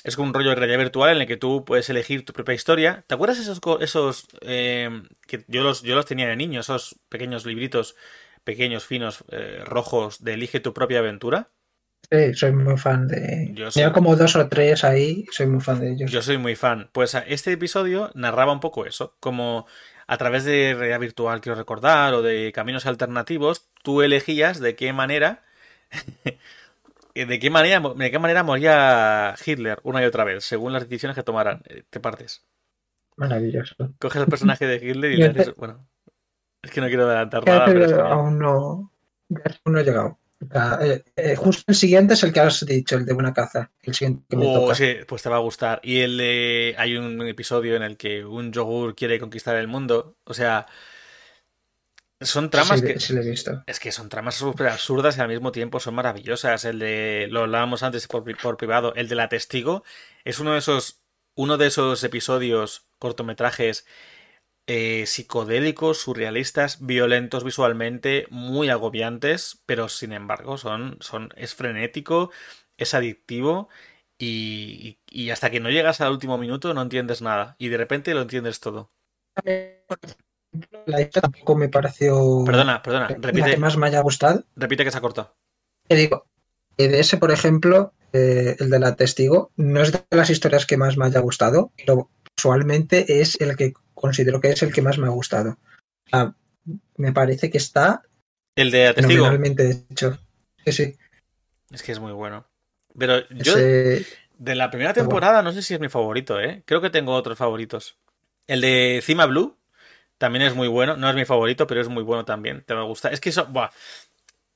es 0.05 0.17
como 0.17 0.29
un 0.29 0.35
rollo 0.35 0.51
de 0.51 0.57
realidad 0.57 0.79
virtual 0.79 1.17
en 1.17 1.23
el 1.23 1.27
que 1.27 1.39
tú 1.39 1.65
puedes 1.65 1.89
elegir 1.91 2.25
tu 2.25 2.33
propia 2.35 2.55
historia. 2.55 3.05
¿Te 3.07 3.15
acuerdas 3.15 3.39
esos, 3.39 3.61
esos 3.81 4.27
eh, 4.43 5.03
que 5.27 5.45
yo 5.49 5.63
los, 5.63 5.83
yo 5.83 5.95
los 5.95 6.07
tenía 6.07 6.29
de 6.29 6.37
niño, 6.37 6.61
esos 6.61 6.97
pequeños 7.09 7.47
libritos 7.47 7.97
pequeños, 8.45 8.87
finos, 8.87 9.25
eh, 9.31 9.63
rojos 9.65 10.25
de 10.25 10.35
Elige 10.35 10.61
tu 10.61 10.75
propia 10.75 10.99
aventura? 11.01 11.51
Sí, 12.11 12.35
soy 12.35 12.53
muy 12.53 12.77
fan 12.77 13.07
de. 13.07 13.51
Yo 13.55 13.71
soy... 13.71 13.91
como 13.93 14.17
dos 14.17 14.35
o 14.37 14.49
tres 14.49 14.85
ahí, 14.85 15.27
soy 15.31 15.47
muy 15.47 15.61
fan 15.61 15.81
de 15.81 15.93
ellos. 15.93 16.11
Yo 16.11 16.23
soy 16.23 16.39
muy 16.39 16.57
fan. 16.57 16.89
Pues 16.93 17.15
este 17.27 17.53
episodio 17.53 18.11
narraba 18.15 18.53
un 18.53 18.61
poco 18.61 18.87
eso, 18.87 19.17
como 19.21 19.67
a 20.07 20.17
través 20.17 20.45
de 20.45 20.75
realidad 20.77 20.99
virtual, 20.99 21.41
quiero 21.41 21.57
recordar, 21.57 22.15
o 22.15 22.23
de 22.23 22.51
caminos 22.53 22.87
alternativos, 22.87 23.69
tú 23.83 24.03
elegías 24.03 24.59
de 24.59 24.75
qué 24.75 24.93
manera. 24.93 25.45
de 27.15 27.39
qué 27.39 27.51
manera, 27.51 27.81
de 27.81 28.11
qué 28.11 28.19
manera 28.19 28.43
moría 28.43 29.35
Hitler 29.45 29.79
una 29.83 30.03
y 30.03 30.07
otra 30.07 30.25
vez, 30.25 30.45
según 30.45 30.73
las 30.73 30.83
decisiones 30.83 31.15
que 31.15 31.23
tomaran. 31.23 31.63
Eh, 31.69 31.85
te 31.89 32.01
partes. 32.01 32.45
Maravilloso. 33.17 33.77
Coges 33.99 34.23
el 34.23 34.29
personaje 34.29 34.67
de 34.67 34.77
Hitler 34.77 35.13
y 35.13 35.17
le 35.19 35.27
haces. 35.27 35.55
Bueno, 35.55 35.87
es 36.63 36.71
que 36.71 36.81
no 36.81 36.89
quiero 36.89 37.07
adelantar 37.07 37.45
nada. 37.47 37.67
Pero 37.67 38.07
aún 38.07 38.39
no. 38.39 38.93
Aún 39.31 39.75
no 39.75 39.79
he 39.79 39.85
llegado. 39.85 40.20
Eh, 40.41 41.05
eh, 41.17 41.37
justo 41.37 41.65
el 41.67 41.75
siguiente 41.75 42.15
es 42.15 42.23
el 42.23 42.33
que 42.33 42.41
has 42.41 42.65
dicho, 42.65 42.97
el 42.97 43.05
de 43.05 43.13
Buena 43.13 43.35
Caza. 43.35 43.71
El 43.83 43.95
siguiente 43.95 44.25
que 44.29 44.37
me 44.37 44.47
oh, 44.47 44.61
toca. 44.61 44.75
Sí, 44.75 44.97
pues 45.07 45.23
te 45.23 45.29
va 45.29 45.37
a 45.37 45.41
gustar. 45.41 45.81
Y 45.83 46.01
el 46.01 46.17
de. 46.17 46.75
Hay 46.79 46.97
un 46.97 47.21
episodio 47.27 47.77
en 47.77 47.83
el 47.83 47.97
que 47.97 48.25
un 48.25 48.53
yogur 48.53 48.95
quiere 48.95 49.21
conquistar 49.21 49.57
el 49.57 49.69
mundo. 49.69 50.17
O 50.25 50.35
sea. 50.35 50.67
Son 52.23 52.51
tramas 52.51 52.83
que. 52.83 52.99
Sí, 52.99 53.13
lo 53.13 53.23
he 53.23 53.31
visto. 53.31 53.63
Es 53.67 53.81
que 53.81 53.93
son 53.93 54.09
tramas 54.09 54.35
súper 54.35 54.69
absurdas 54.69 55.17
y 55.17 55.21
al 55.21 55.29
mismo 55.29 55.53
tiempo 55.53 55.79
son 55.79 55.95
maravillosas. 55.95 56.65
El 56.65 56.79
de. 56.79 57.29
Lo 57.31 57.41
hablábamos 57.41 57.83
antes 57.83 58.07
por, 58.07 58.25
por 58.39 58.57
privado. 58.57 58.95
El 58.95 59.09
de 59.09 59.15
la 59.15 59.29
testigo 59.29 59.85
es 60.25 60.39
uno 60.41 60.53
de 60.53 60.59
esos. 60.59 61.01
Uno 61.37 61.57
de 61.57 61.69
esos 61.69 62.03
episodios, 62.03 62.87
cortometrajes 62.99 63.87
eh, 64.67 65.05
psicodélicos, 65.07 65.99
surrealistas, 65.99 66.85
violentos 66.85 67.45
visualmente, 67.45 68.27
muy 68.31 68.69
agobiantes, 68.69 69.63
pero 69.67 69.89
sin 69.89 70.13
embargo 70.13 70.59
son, 70.59 70.97
son, 71.01 71.31
es 71.37 71.55
frenético, 71.55 72.31
es 72.77 72.95
adictivo 72.95 73.69
y, 74.19 74.99
y, 75.09 75.31
hasta 75.31 75.51
que 75.51 75.61
no 75.61 75.71
llegas 75.71 76.01
al 76.01 76.13
último 76.13 76.39
minuto 76.39 76.73
no 76.75 76.83
entiendes 76.83 77.23
nada 77.23 77.57
y 77.59 77.69
de 77.69 77.79
repente 77.79 78.15
lo 78.15 78.23
entiendes 78.23 78.61
todo. 78.61 78.93
La 80.87 81.01
hecha 81.01 81.21
tampoco 81.21 81.57
me 81.57 81.69
pareció. 81.69 82.43
Perdona, 82.45 82.83
perdona, 82.83 83.09
repite. 83.09 83.41
La 83.41 83.51
que 83.55 83.57
más 83.57 83.77
me 83.77 83.87
haya 83.87 84.01
gustado. 84.01 84.45
Repite 84.57 84.85
que 84.85 84.91
se 84.91 84.99
ha 84.99 85.01
cortado. 85.01 85.37
Te 85.89 85.95
digo, 85.95 86.27
de 86.77 87.01
ese, 87.01 87.19
por 87.19 87.31
ejemplo, 87.31 87.95
eh, 88.13 88.57
el 88.59 88.71
de 88.71 88.79
la 88.79 88.97
testigo, 88.97 89.53
no 89.57 89.81
es 89.81 89.93
de 89.93 90.05
las 90.11 90.31
historias 90.31 90.67
que 90.67 90.77
más 90.77 90.97
me 90.97 91.07
haya 91.07 91.21
gustado, 91.21 91.73
pero 91.77 92.11
usualmente 92.37 93.21
es 93.21 93.41
el 93.41 93.57
que 93.57 93.75
considero 94.01 94.41
que 94.41 94.51
es 94.51 94.63
el 94.63 94.73
que 94.73 94.83
más 94.83 94.99
me 94.99 95.07
ha 95.07 95.11
gustado. 95.11 95.59
me 96.97 97.13
parece 97.13 97.51
que 97.51 97.59
está 97.59 98.03
el 98.57 98.71
de 98.71 98.89
Atestigo. 98.89 99.31
Hecho. 99.91 100.19
Sí, 100.65 100.73
sí. 100.73 100.97
Es 101.71 101.83
que 101.83 101.93
es 101.93 102.01
muy 102.01 102.13
bueno. 102.13 102.47
Pero 102.99 103.29
yo 103.29 103.55
de 103.57 104.55
la 104.55 104.71
primera 104.71 104.93
temporada 104.93 105.43
no 105.43 105.53
sé 105.53 105.63
si 105.63 105.75
es 105.75 105.81
mi 105.81 105.89
favorito, 105.89 106.41
¿eh? 106.41 106.63
Creo 106.67 106.81
que 106.81 106.91
tengo 106.91 107.15
otros 107.15 107.39
favoritos. 107.39 107.99
El 108.47 108.63
de 108.63 109.01
Cima 109.03 109.27
Blue 109.27 109.57
también 110.19 110.43
es 110.43 110.55
muy 110.55 110.69
bueno. 110.69 110.97
No 110.97 111.09
es 111.09 111.15
mi 111.15 111.25
favorito, 111.25 111.67
pero 111.67 111.81
es 111.81 111.89
muy 111.89 112.03
bueno 112.03 112.25
también. 112.25 112.65
Te 112.67 112.75
va 112.75 112.81
a 112.81 112.85
gustar. 112.85 113.13
Es 113.13 113.21
que 113.21 113.29
eso, 113.29 113.47
buah. 113.47 113.71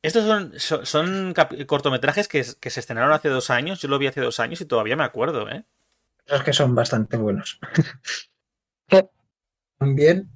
Estos 0.03 0.25
son, 0.59 0.85
son, 0.85 1.35
cortometrajes 1.67 2.29
que, 2.29 2.45
que, 2.61 2.71
se 2.71 2.81
estrenaron 2.81 3.13
hace 3.13 3.31
dos 3.31 3.49
años. 3.49 3.81
Yo 3.81 3.89
lo 3.89 3.99
vi 3.99 4.07
hace 4.07 4.21
dos 4.21 4.39
años 4.39 4.61
y 4.61 4.67
todavía 4.67 4.97
me 4.97 5.05
acuerdo, 5.05 5.49
¿eh? 5.49 5.65
Es 6.27 6.43
que 6.43 6.53
son 6.53 6.75
bastante 6.75 7.17
buenos. 7.17 7.59
También 9.85 10.31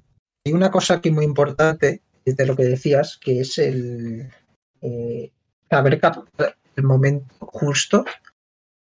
hay 0.45 0.53
una 0.53 0.69
cosa 0.69 0.93
aquí 0.93 1.09
muy 1.09 1.25
importante 1.25 2.03
de 2.23 2.45
lo 2.45 2.55
que 2.55 2.65
decías, 2.65 3.17
que 3.17 3.39
es 3.39 3.57
el 3.57 4.31
eh, 4.79 5.31
saber 5.67 5.99
captar 5.99 6.55
el 6.75 6.83
momento 6.83 7.33
justo, 7.39 8.05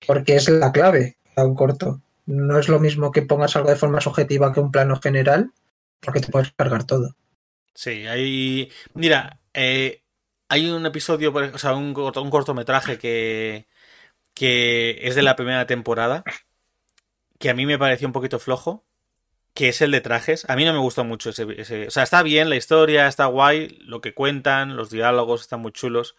porque 0.07 0.37
es 0.37 0.49
la 0.49 0.71
clave 0.71 1.17
a 1.35 1.45
un 1.45 1.53
corto. 1.53 2.01
No 2.25 2.57
es 2.57 2.67
lo 2.67 2.79
mismo 2.79 3.11
que 3.11 3.21
pongas 3.21 3.55
algo 3.55 3.69
de 3.69 3.75
forma 3.75 4.01
subjetiva 4.01 4.51
que 4.51 4.59
un 4.59 4.71
plano 4.71 4.99
general, 4.99 5.51
porque 5.99 6.19
te 6.19 6.31
puedes 6.31 6.51
cargar 6.53 6.83
todo. 6.83 7.15
Sí, 7.75 8.07
hay. 8.07 8.71
Mira, 8.95 9.39
eh, 9.53 10.01
hay 10.49 10.67
un 10.71 10.83
episodio, 10.87 11.31
o 11.31 11.57
sea, 11.59 11.75
un, 11.75 11.95
un 11.95 12.29
cortometraje 12.31 12.97
que, 12.97 13.67
que 14.33 14.97
es 15.03 15.13
de 15.13 15.21
la 15.21 15.35
primera 15.35 15.67
temporada, 15.67 16.23
que 17.37 17.51
a 17.51 17.53
mí 17.53 17.67
me 17.67 17.77
pareció 17.77 18.07
un 18.07 18.13
poquito 18.13 18.39
flojo, 18.39 18.83
que 19.55 19.69
es 19.69 19.81
el 19.81 19.91
de 19.91 20.01
trajes. 20.01 20.47
A 20.49 20.55
mí 20.55 20.65
no 20.65 20.73
me 20.73 20.79
gustó 20.79 21.03
mucho 21.05 21.31
ese, 21.31 21.87
O 21.87 21.91
sea, 21.91 22.03
está 22.03 22.21
bien 22.21 22.49
la 22.49 22.57
historia, 22.57 23.07
está 23.07 23.25
guay, 23.25 23.79
lo 23.85 24.01
que 24.01 24.13
cuentan, 24.13 24.75
los 24.75 24.89
diálogos 24.91 25.41
están 25.41 25.61
muy 25.61 25.71
chulos. 25.71 26.15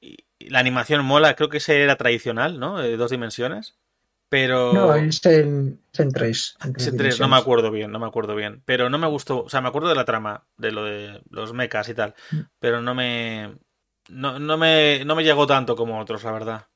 Y 0.00 0.26
la 0.40 0.58
animación 0.58 1.04
mola, 1.04 1.36
creo 1.36 1.48
que 1.48 1.58
ese 1.58 1.80
era 1.82 1.96
tradicional, 1.96 2.58
¿no? 2.58 2.78
De 2.78 2.96
dos 2.96 3.12
dimensiones. 3.12 3.76
Pero. 4.28 4.72
No, 4.72 4.94
es 4.96 5.24
en, 5.26 5.80
tres. 6.12 6.56
no 7.20 7.28
me 7.28 7.36
acuerdo 7.36 7.70
bien, 7.70 7.92
no 7.92 8.00
me 8.00 8.06
acuerdo 8.06 8.34
bien. 8.34 8.62
Pero 8.64 8.90
no 8.90 8.98
me 8.98 9.06
gustó. 9.06 9.44
O 9.44 9.48
sea, 9.48 9.60
me 9.60 9.68
acuerdo 9.68 9.88
de 9.88 9.94
la 9.94 10.04
trama, 10.04 10.44
de 10.56 10.72
lo 10.72 10.84
de 10.84 11.22
los 11.30 11.52
mechas 11.52 11.88
y 11.88 11.94
tal. 11.94 12.16
Mm. 12.32 12.40
Pero 12.58 12.82
no 12.82 12.96
me. 12.96 13.54
No, 14.08 14.40
no 14.40 14.58
me, 14.58 15.04
no 15.04 15.14
me 15.14 15.22
llegó 15.22 15.46
tanto 15.46 15.76
como 15.76 16.00
otros, 16.00 16.24
la 16.24 16.32
verdad. 16.32 16.66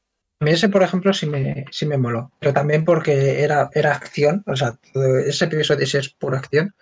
A 0.41 0.45
mí 0.45 0.53
ese, 0.53 0.71
por 0.71 0.83
ejemplo, 0.83 1.13
sí 1.13 1.27
me, 1.27 1.67
sí 1.71 1.85
me 1.85 1.99
moló, 1.99 2.33
pero 2.39 2.55
también 2.55 2.85
porque 2.85 3.43
era, 3.43 3.69
era 3.75 3.93
acción, 3.93 4.43
o 4.47 4.57
sea, 4.57 4.79
ese 5.27 5.45
episodio 5.45 5.85
es 5.85 6.09
pura 6.09 6.39
acción, 6.39 6.75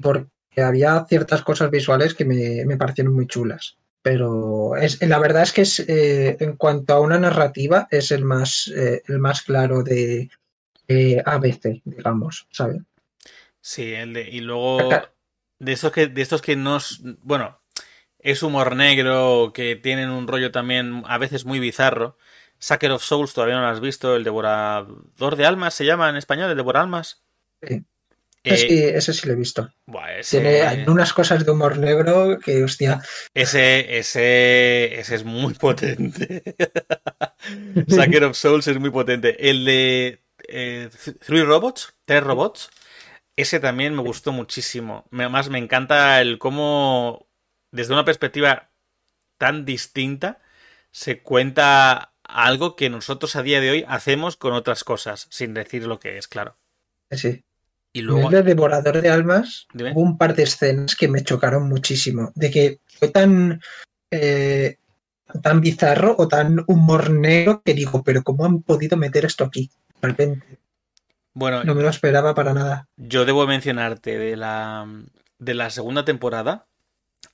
porque 0.00 0.28
había 0.56 1.04
ciertas 1.08 1.42
cosas 1.42 1.72
visuales 1.72 2.14
que 2.14 2.24
me, 2.24 2.76
parecieron 2.76 3.14
muy 3.14 3.26
chulas. 3.26 3.76
Pero 4.02 4.76
es, 4.76 5.02
la 5.02 5.18
verdad 5.18 5.42
es 5.42 5.52
que 5.52 5.62
es, 5.62 5.80
eh, 5.80 6.36
en 6.38 6.56
cuanto 6.56 6.94
a 6.94 7.00
una 7.00 7.18
narrativa 7.18 7.88
es 7.90 8.12
el 8.12 8.24
más, 8.24 8.68
eh, 8.68 9.02
el 9.08 9.18
más 9.18 9.42
claro 9.42 9.82
de 9.82 10.30
ABC, 11.24 11.82
digamos, 11.84 12.46
¿sabes? 12.50 12.80
Sí, 13.60 13.92
el 13.92 14.14
de, 14.14 14.28
y 14.30 14.40
luego 14.40 14.88
de 15.58 15.72
estos 15.72 15.92
que, 15.92 16.06
de 16.06 16.22
estos 16.22 16.42
que 16.42 16.54
nos, 16.56 17.02
bueno, 17.22 17.60
es 18.20 18.42
humor 18.42 18.76
negro, 18.76 19.52
que 19.52 19.76
tienen 19.76 20.10
un 20.10 20.28
rollo 20.28 20.50
también 20.50 21.02
a 21.06 21.18
veces 21.18 21.44
muy 21.44 21.58
bizarro 21.58 22.16
Sucker 22.60 22.92
of 22.92 23.02
Souls 23.02 23.34
todavía 23.34 23.56
no 23.56 23.62
lo 23.62 23.68
has 23.68 23.80
visto, 23.80 24.14
el 24.14 24.22
devorador 24.22 25.36
de 25.36 25.46
almas 25.46 25.74
se 25.74 25.84
llama 25.84 26.08
en 26.08 26.16
español, 26.16 26.50
el 26.50 26.56
devorador 26.56 26.84
almas. 26.84 27.24
Sí. 27.62 27.84
Eh, 28.42 28.92
ese 28.94 29.12
sí 29.12 29.26
lo 29.26 29.34
he 29.34 29.36
visto. 29.36 29.70
Tiene 30.30 30.84
unas 30.86 31.12
cosas 31.12 31.44
de 31.44 31.50
humor 31.50 31.76
negro 31.76 32.38
que, 32.38 32.62
hostia. 32.62 33.02
Ese, 33.34 33.98
ese, 33.98 34.98
ese 34.98 35.14
es 35.14 35.24
muy 35.24 35.52
potente. 35.54 36.42
Sucker 37.88 38.24
of 38.24 38.36
Souls 38.36 38.66
es 38.66 38.78
muy 38.78 38.90
potente. 38.90 39.50
El 39.50 39.64
de 39.66 40.22
eh, 40.48 40.88
Three 41.26 41.42
Robots, 41.42 41.92
Tres 42.06 42.22
Robots, 42.22 42.70
ese 43.36 43.60
también 43.60 43.94
me 43.94 44.02
gustó 44.02 44.32
muchísimo. 44.32 45.06
Además, 45.12 45.50
me 45.50 45.58
encanta 45.58 46.20
el 46.22 46.38
cómo, 46.38 47.28
desde 47.70 47.92
una 47.92 48.06
perspectiva 48.06 48.70
tan 49.36 49.66
distinta, 49.66 50.40
se 50.92 51.20
cuenta 51.20 52.09
algo 52.32 52.76
que 52.76 52.90
nosotros 52.90 53.36
a 53.36 53.42
día 53.42 53.60
de 53.60 53.70
hoy 53.70 53.84
hacemos 53.88 54.36
con 54.36 54.52
otras 54.52 54.84
cosas, 54.84 55.26
sin 55.30 55.54
decir 55.54 55.86
lo 55.86 55.98
que 55.98 56.18
es, 56.18 56.28
claro. 56.28 56.56
Sí. 57.10 57.44
Y 57.92 58.02
luego. 58.02 58.32
En 58.32 58.44
Devorador 58.44 59.00
de 59.00 59.10
Almas, 59.10 59.66
hubo 59.74 60.00
un 60.00 60.16
par 60.16 60.34
de 60.34 60.44
escenas 60.44 60.94
que 60.94 61.08
me 61.08 61.22
chocaron 61.22 61.68
muchísimo. 61.68 62.32
De 62.34 62.50
que 62.50 62.80
fue 62.86 63.08
tan. 63.08 63.60
Eh, 64.10 64.76
tan 65.42 65.60
bizarro 65.60 66.16
o 66.18 66.26
tan 66.26 66.64
humor 66.66 67.10
negro 67.10 67.62
que 67.64 67.74
digo, 67.74 68.02
pero 68.02 68.24
¿cómo 68.24 68.44
han 68.44 68.62
podido 68.62 68.96
meter 68.96 69.24
esto 69.24 69.44
aquí? 69.44 69.70
De 70.00 70.08
repente. 70.08 70.58
Bueno. 71.34 71.64
No 71.64 71.74
me 71.74 71.82
lo 71.82 71.88
esperaba 71.88 72.34
para 72.34 72.54
nada. 72.54 72.88
Yo 72.96 73.24
debo 73.24 73.46
mencionarte 73.46 74.18
de 74.18 74.36
la. 74.36 74.86
de 75.38 75.54
la 75.54 75.70
segunda 75.70 76.04
temporada. 76.04 76.66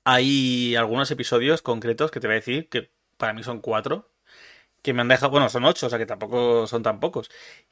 Hay 0.05 0.75
algunos 0.77 1.11
episodios 1.11 1.63
concretos 1.63 2.11
que 2.11 2.21
te 2.21 2.29
voy 2.29 2.35
a 2.35 2.41
decir 2.41 2.69
que 2.69 2.91
para 3.17 3.33
mí 3.33 3.43
son 3.43 3.61
cuatro 3.61 4.11
que 4.87 4.93
me 4.93 5.03
han 5.03 5.09
dejado, 5.09 5.31
bueno, 5.31 5.49
son 5.49 5.65
ocho, 5.65 5.89
o 5.89 5.91
sea 5.91 5.99
que 5.99 6.07
tampoco 6.07 6.69
son 6.69 6.85
tan 6.85 7.01
pocos, 7.01 7.29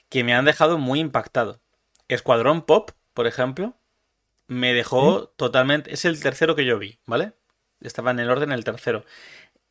que 0.09 0.25
me 0.25 0.35
han 0.35 0.45
dejado 0.45 0.79
muy 0.79 0.99
impactado. 0.99 1.61
Escuadrón 2.09 2.63
Pop, 2.63 2.91
por 3.13 3.29
ejemplo, 3.29 3.77
me 4.49 4.75
dejó 4.75 5.29
totalmente, 5.29 5.95
es 5.95 6.05
el 6.07 6.21
tercero 6.21 6.57
que 6.57 6.65
yo 6.65 6.77
vi, 6.77 6.99
¿vale? 7.07 7.35
Estaba 7.81 8.11
en 8.11 8.19
el 8.19 8.31
orden 8.31 8.51
el 8.51 8.65
tercero. 8.65 9.05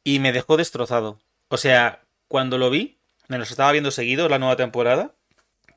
Y 0.06 0.20
me 0.20 0.32
dejó 0.32 0.56
destrozado. 0.56 1.20
O 1.50 1.58
sea, 1.58 2.06
cuando 2.30 2.58
lo 2.58 2.70
vi, 2.70 2.98
me 3.28 3.38
los 3.38 3.52
estaba 3.52 3.74
viendo 3.74 3.92
seguido 3.92 4.30
la 4.30 4.40
nueva 4.40 4.56
temporada, 4.56 5.14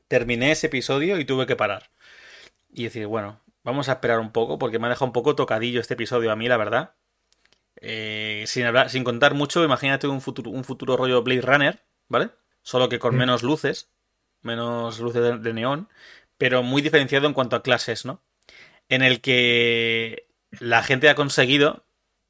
terminé 0.07 0.51
ese 0.51 0.67
episodio 0.67 1.19
y 1.19 1.25
tuve 1.25 1.47
que 1.47 1.57
parar. 1.57 1.89
Y 2.69 2.85
decir, 2.85 3.07
bueno, 3.07 3.41
vamos 3.65 3.89
a 3.89 3.93
esperar 3.93 4.19
un 4.19 4.31
poco 4.31 4.57
porque 4.57 4.79
me 4.79 4.87
ha 4.87 4.91
dejado 4.91 5.07
un 5.07 5.11
poco 5.11 5.35
tocadillo 5.35 5.81
este 5.81 5.95
episodio 5.95 6.31
a 6.31 6.37
mí, 6.37 6.47
la 6.47 6.55
verdad. 6.55 6.93
Eh, 7.81 8.43
sin, 8.47 8.65
hablar, 8.65 8.89
sin 8.89 9.03
contar 9.03 9.33
mucho, 9.33 9.63
imagínate 9.63 10.07
un 10.07 10.21
futuro, 10.21 10.51
un 10.51 10.63
futuro 10.63 10.97
rollo 10.97 11.23
Blade 11.23 11.41
Runner, 11.41 11.83
¿vale? 12.07 12.31
Solo 12.63 12.89
que 12.89 12.99
con 12.99 13.15
Mm. 13.15 13.17
menos 13.19 13.43
luces, 13.43 13.91
menos 14.41 14.99
luces 14.99 15.21
de, 15.23 15.37
de 15.39 15.53
neón, 15.53 15.89
pero 16.37 16.63
muy 16.63 16.81
diferenciado 16.81 17.27
en 17.27 17.33
cuanto 17.33 17.55
a 17.55 17.63
clases, 17.63 18.05
¿no? 18.05 18.21
En 18.89 19.01
el 19.03 19.21
que 19.21 20.27
la 20.59 20.83
gente 20.83 21.09
ha 21.09 21.15
conseguido, 21.15 21.85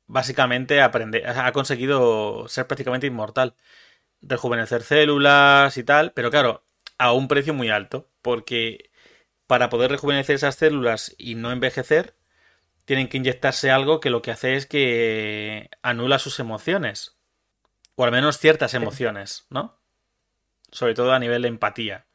básicamente, 0.08 0.82
aprender, 0.82 1.27
ha 1.27 1.51
conseguido 1.54 2.48
ser 2.48 2.68
prácticamente 2.68 3.08
inmortal, 3.08 3.56
rejuvenecer 4.22 4.84
células 4.84 5.77
y 5.77 5.84
tal, 5.84 6.13
pero 6.13 6.32
claro, 6.32 6.63
a 6.98 7.13
un 7.13 7.27
precio 7.27 7.54
muy 7.54 7.70
alto, 7.70 8.10
porque 8.22 8.92
para 9.48 9.70
poder 9.70 9.92
rejuvenecer 9.92 10.36
esas 10.38 10.56
células 10.56 11.16
y 11.20 11.36
no 11.36 11.51
envejecer, 11.54 12.16
tienen 12.88 13.10
que 13.10 13.17
inyectarse 13.17 13.70
algo 13.70 14.00
que 14.00 14.10
lo 14.10 14.22
que 14.22 14.32
hace 14.32 14.56
es 14.56 14.65
que 14.65 15.70
anula 15.82 16.20
sus 16.20 16.39
emociones. 16.39 17.17
O 17.96 18.06
al 18.06 18.13
menos 18.13 18.39
ciertas 18.39 18.74
emociones, 18.75 19.46
¿no? 19.50 19.77
Sobre 20.72 20.94
todo 20.94 21.12
a 21.12 21.20
nivel 21.20 21.41
de 21.41 21.50
empatía. 21.50 22.08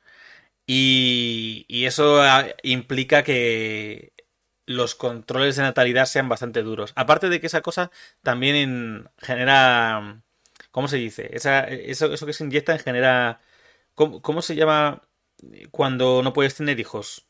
Y, 0.66 1.66
y 1.68 1.84
eso 1.84 2.22
ah, 2.22 2.46
implica 2.62 3.22
que 3.22 4.14
los 4.64 4.94
controles 4.94 5.56
de 5.56 5.62
natalidad 5.62 6.06
sean 6.06 6.30
bastante 6.30 6.62
duros. 6.62 6.94
Aparte 6.96 7.28
de 7.28 7.38
que 7.38 7.48
esa 7.48 7.60
cosa 7.60 7.90
también 8.22 9.10
genera... 9.18 10.22
¿Cómo 10.70 10.88
se 10.88 10.96
dice? 10.96 11.28
Esa, 11.34 11.64
eso, 11.64 12.14
eso 12.14 12.24
que 12.24 12.32
se 12.32 12.44
inyecta 12.44 12.78
genera... 12.78 13.42
¿Cómo, 13.94 14.22
¿Cómo 14.22 14.40
se 14.40 14.56
llama 14.56 15.02
cuando 15.70 16.22
no 16.22 16.32
puedes 16.32 16.54
tener 16.54 16.80
hijos? 16.80 17.26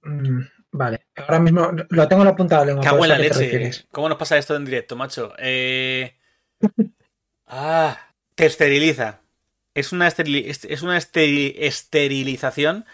Mm, 0.00 0.40
vale, 0.72 1.06
ahora 1.16 1.40
mismo 1.40 1.70
lo 1.90 2.08
tengo 2.08 2.22
en 2.22 2.28
la 2.28 2.36
punta 2.36 2.56
de 2.56 2.60
la 2.60 2.66
lengua. 2.66 2.84
Cago 2.84 3.04
en 3.04 3.08
la 3.10 3.18
leche. 3.18 3.86
¿Cómo 3.90 4.08
nos 4.08 4.18
pasa 4.18 4.38
esto 4.38 4.56
en 4.56 4.64
directo, 4.64 4.96
macho? 4.96 5.32
Eh... 5.38 6.14
Ah, 7.46 7.98
te 8.34 8.46
esteriliza. 8.46 9.20
Es 9.74 9.92
una, 9.92 10.08
esterili- 10.08 10.46
es 10.68 10.82
una 10.82 10.96
esteri- 10.98 11.54
esterilización. 11.56 12.84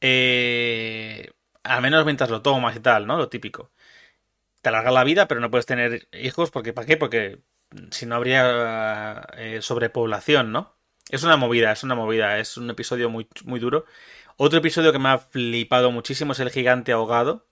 eh, 0.00 1.30
Al 1.64 1.82
menos 1.82 2.04
mientras 2.04 2.30
lo 2.30 2.42
tomas 2.42 2.76
y 2.76 2.80
tal, 2.80 3.06
¿no? 3.06 3.16
Lo 3.18 3.28
típico. 3.28 3.72
Te 4.62 4.70
alarga 4.70 4.90
la 4.90 5.04
vida, 5.04 5.28
pero 5.28 5.40
no 5.40 5.50
puedes 5.50 5.66
tener 5.66 6.08
hijos 6.12 6.50
porque 6.50 6.72
¿para 6.72 6.86
qué? 6.86 6.96
Porque 6.96 7.40
si 7.90 8.06
no 8.06 8.16
habría 8.16 9.26
eh, 9.36 9.60
sobrepoblación, 9.62 10.52
¿no? 10.52 10.76
Es 11.10 11.22
una 11.24 11.36
movida, 11.36 11.72
es 11.72 11.84
una 11.84 11.94
movida, 11.94 12.38
es 12.38 12.56
un 12.56 12.70
episodio 12.70 13.10
muy, 13.10 13.28
muy 13.44 13.60
duro. 13.60 13.86
Otro 14.36 14.58
episodio 14.58 14.92
que 14.92 14.98
me 14.98 15.08
ha 15.08 15.18
flipado 15.18 15.90
muchísimo 15.90 16.32
es 16.32 16.40
el 16.40 16.50
gigante 16.50 16.92
ahogado. 16.92 17.46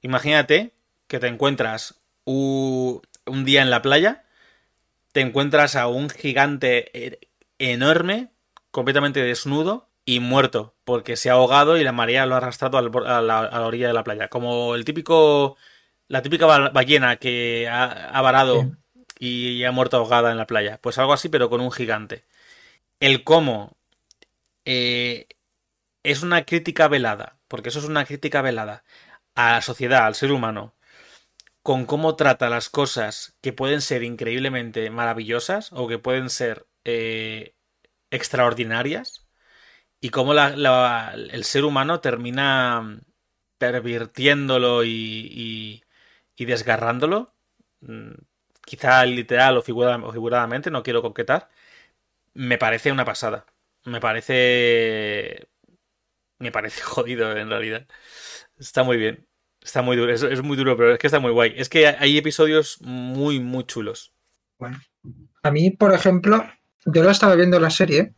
Imagínate 0.00 0.74
que 1.06 1.18
te 1.20 1.26
encuentras 1.26 2.02
un 2.24 3.02
día 3.44 3.62
en 3.62 3.70
la 3.70 3.82
playa, 3.82 4.24
te 5.12 5.20
encuentras 5.20 5.76
a 5.76 5.88
un 5.88 6.10
gigante 6.10 6.90
e- 6.98 7.20
enorme, 7.58 8.30
completamente 8.70 9.22
desnudo 9.22 9.88
y 10.04 10.20
muerto, 10.20 10.74
porque 10.84 11.16
se 11.16 11.30
ha 11.30 11.34
ahogado 11.34 11.78
y 11.78 11.84
la 11.84 11.92
marea 11.92 12.26
lo 12.26 12.34
ha 12.34 12.38
arrastrado 12.38 12.78
a 12.78 12.82
la, 12.82 13.38
a 13.40 13.60
la 13.60 13.66
orilla 13.66 13.88
de 13.88 13.94
la 13.94 14.04
playa. 14.04 14.28
Como 14.28 14.74
el 14.74 14.84
típico, 14.84 15.56
la 16.08 16.22
típica 16.22 16.46
ba- 16.46 16.70
ballena 16.70 17.16
que 17.16 17.68
ha, 17.68 17.84
ha 18.10 18.22
varado 18.22 18.72
y 19.18 19.64
ha 19.64 19.72
muerto 19.72 19.96
ahogada 19.98 20.30
en 20.32 20.38
la 20.38 20.46
playa. 20.46 20.78
Pues 20.82 20.98
algo 20.98 21.12
así, 21.12 21.28
pero 21.28 21.50
con 21.50 21.60
un 21.60 21.70
gigante. 21.72 22.24
El 23.00 23.24
cómo 23.24 23.76
eh, 24.64 25.26
es 26.04 26.22
una 26.24 26.46
crítica 26.46 26.88
velada, 26.88 27.38
porque 27.48 27.70
eso 27.70 27.80
es 27.80 27.86
una 27.86 28.06
crítica 28.06 28.42
velada 28.42 28.84
a 29.36 29.52
la 29.54 29.62
sociedad, 29.62 30.06
al 30.06 30.16
ser 30.16 30.32
humano, 30.32 30.74
con 31.62 31.86
cómo 31.86 32.16
trata 32.16 32.50
las 32.50 32.68
cosas 32.70 33.36
que 33.40 33.52
pueden 33.52 33.80
ser 33.82 34.02
increíblemente 34.02 34.90
maravillosas 34.90 35.72
o 35.72 35.88
que 35.88 35.98
pueden 35.98 36.30
ser 36.30 36.66
eh, 36.84 37.54
extraordinarias 38.10 39.26
y 40.00 40.10
cómo 40.10 40.34
el 40.34 41.44
ser 41.44 41.64
humano 41.64 42.00
termina 42.00 43.00
pervirtiéndolo 43.58 44.84
y, 44.84 44.90
y- 45.32 45.84
y 46.36 46.44
desgarrándolo, 46.46 47.34
mm, 47.80 48.12
quizá 48.66 49.04
literal 49.06 49.56
o, 49.56 49.60
o 49.60 49.62
figuradamente, 50.12 50.70
no 50.70 50.82
quiero 50.82 51.02
coquetar, 51.02 51.48
me 52.34 52.58
parece 52.58 52.92
una 52.92 53.04
pasada. 53.04 53.46
Me 53.84 54.00
parece... 54.00 55.48
Me 56.38 56.52
parece 56.52 56.80
jodido 56.82 57.36
en 57.36 57.48
realidad. 57.48 57.86
Está 58.58 58.82
muy 58.82 58.96
bien. 58.96 59.26
Está 59.62 59.82
muy 59.82 59.96
duro. 59.96 60.12
Es, 60.12 60.22
es 60.22 60.42
muy 60.42 60.56
duro, 60.56 60.76
pero 60.76 60.92
es 60.92 60.98
que 60.98 61.06
está 61.06 61.20
muy 61.20 61.32
guay. 61.32 61.54
Es 61.56 61.68
que 61.68 61.86
hay 61.86 62.18
episodios 62.18 62.78
muy, 62.82 63.40
muy 63.40 63.64
chulos. 63.64 64.12
Bueno, 64.58 64.78
a 65.42 65.50
mí, 65.50 65.70
por 65.70 65.92
ejemplo, 65.94 66.44
yo 66.84 67.02
lo 67.02 67.10
estaba 67.10 67.34
viendo 67.34 67.58
la 67.58 67.70
serie 67.70 68.12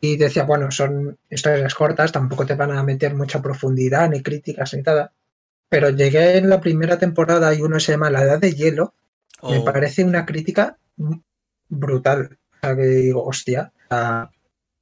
y 0.00 0.16
decía, 0.16 0.42
bueno, 0.44 0.70
son 0.70 1.16
historias 1.30 1.74
cortas, 1.74 2.12
tampoco 2.12 2.44
te 2.44 2.54
van 2.54 2.72
a 2.72 2.82
meter 2.82 3.14
mucha 3.14 3.40
profundidad, 3.40 4.08
ni 4.10 4.22
críticas, 4.22 4.74
ni 4.74 4.82
nada. 4.82 5.12
Pero 5.70 5.90
llegué 5.90 6.36
en 6.38 6.50
la 6.50 6.60
primera 6.60 6.98
temporada 6.98 7.54
y 7.54 7.62
uno 7.62 7.80
se 7.80 7.92
llama 7.92 8.10
La 8.10 8.22
Edad 8.22 8.38
de 8.40 8.52
Hielo. 8.54 8.94
Me 9.42 9.58
O- 9.58 9.64
parece 9.64 10.04
una 10.04 10.26
crítica 10.26 10.76
brutal. 11.68 12.38
O 12.52 12.56
sea, 12.60 12.76
que 12.76 12.82
digo, 12.82 13.24
hostia. 13.24 13.72
o 13.86 13.88
sea, 13.94 14.30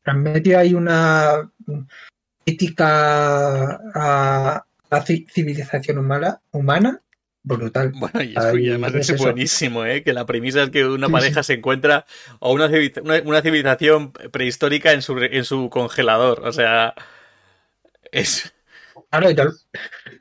en 0.07 0.23
medio 0.23 0.59
hay 0.59 0.75
una 0.75 1.51
crítica 2.45 3.81
a 3.95 4.65
la 4.91 5.05
ci- 5.05 5.27
civilización 5.31 5.99
humana, 5.99 6.41
humana 6.51 7.01
brutal. 7.43 7.93
Bueno, 7.95 8.23
y, 8.23 8.37
además 8.37 8.95
es 8.95 9.19
buenísimo, 9.19 9.85
¿eh? 9.85 10.03
Que 10.03 10.13
la 10.13 10.27
premisa 10.27 10.63
es 10.63 10.71
que 10.71 10.87
una 10.87 11.09
Sí, 11.09 11.13
pareja 11.13 11.43
se 11.43 11.55
encuentra 11.55 12.07
o 12.39 12.53
una, 12.53 12.71
una, 13.25 13.43
civilización 13.43 14.13
prehistórica 14.13 14.93
en 14.93 15.03
su, 15.03 15.19
en 15.19 15.45
su 15.45 15.69
congelador. 15.71 16.47
O 16.47 16.53
sea, 16.53 16.95
es... 18.11 18.53
Claro, 19.11 19.31
yo, 19.31 19.45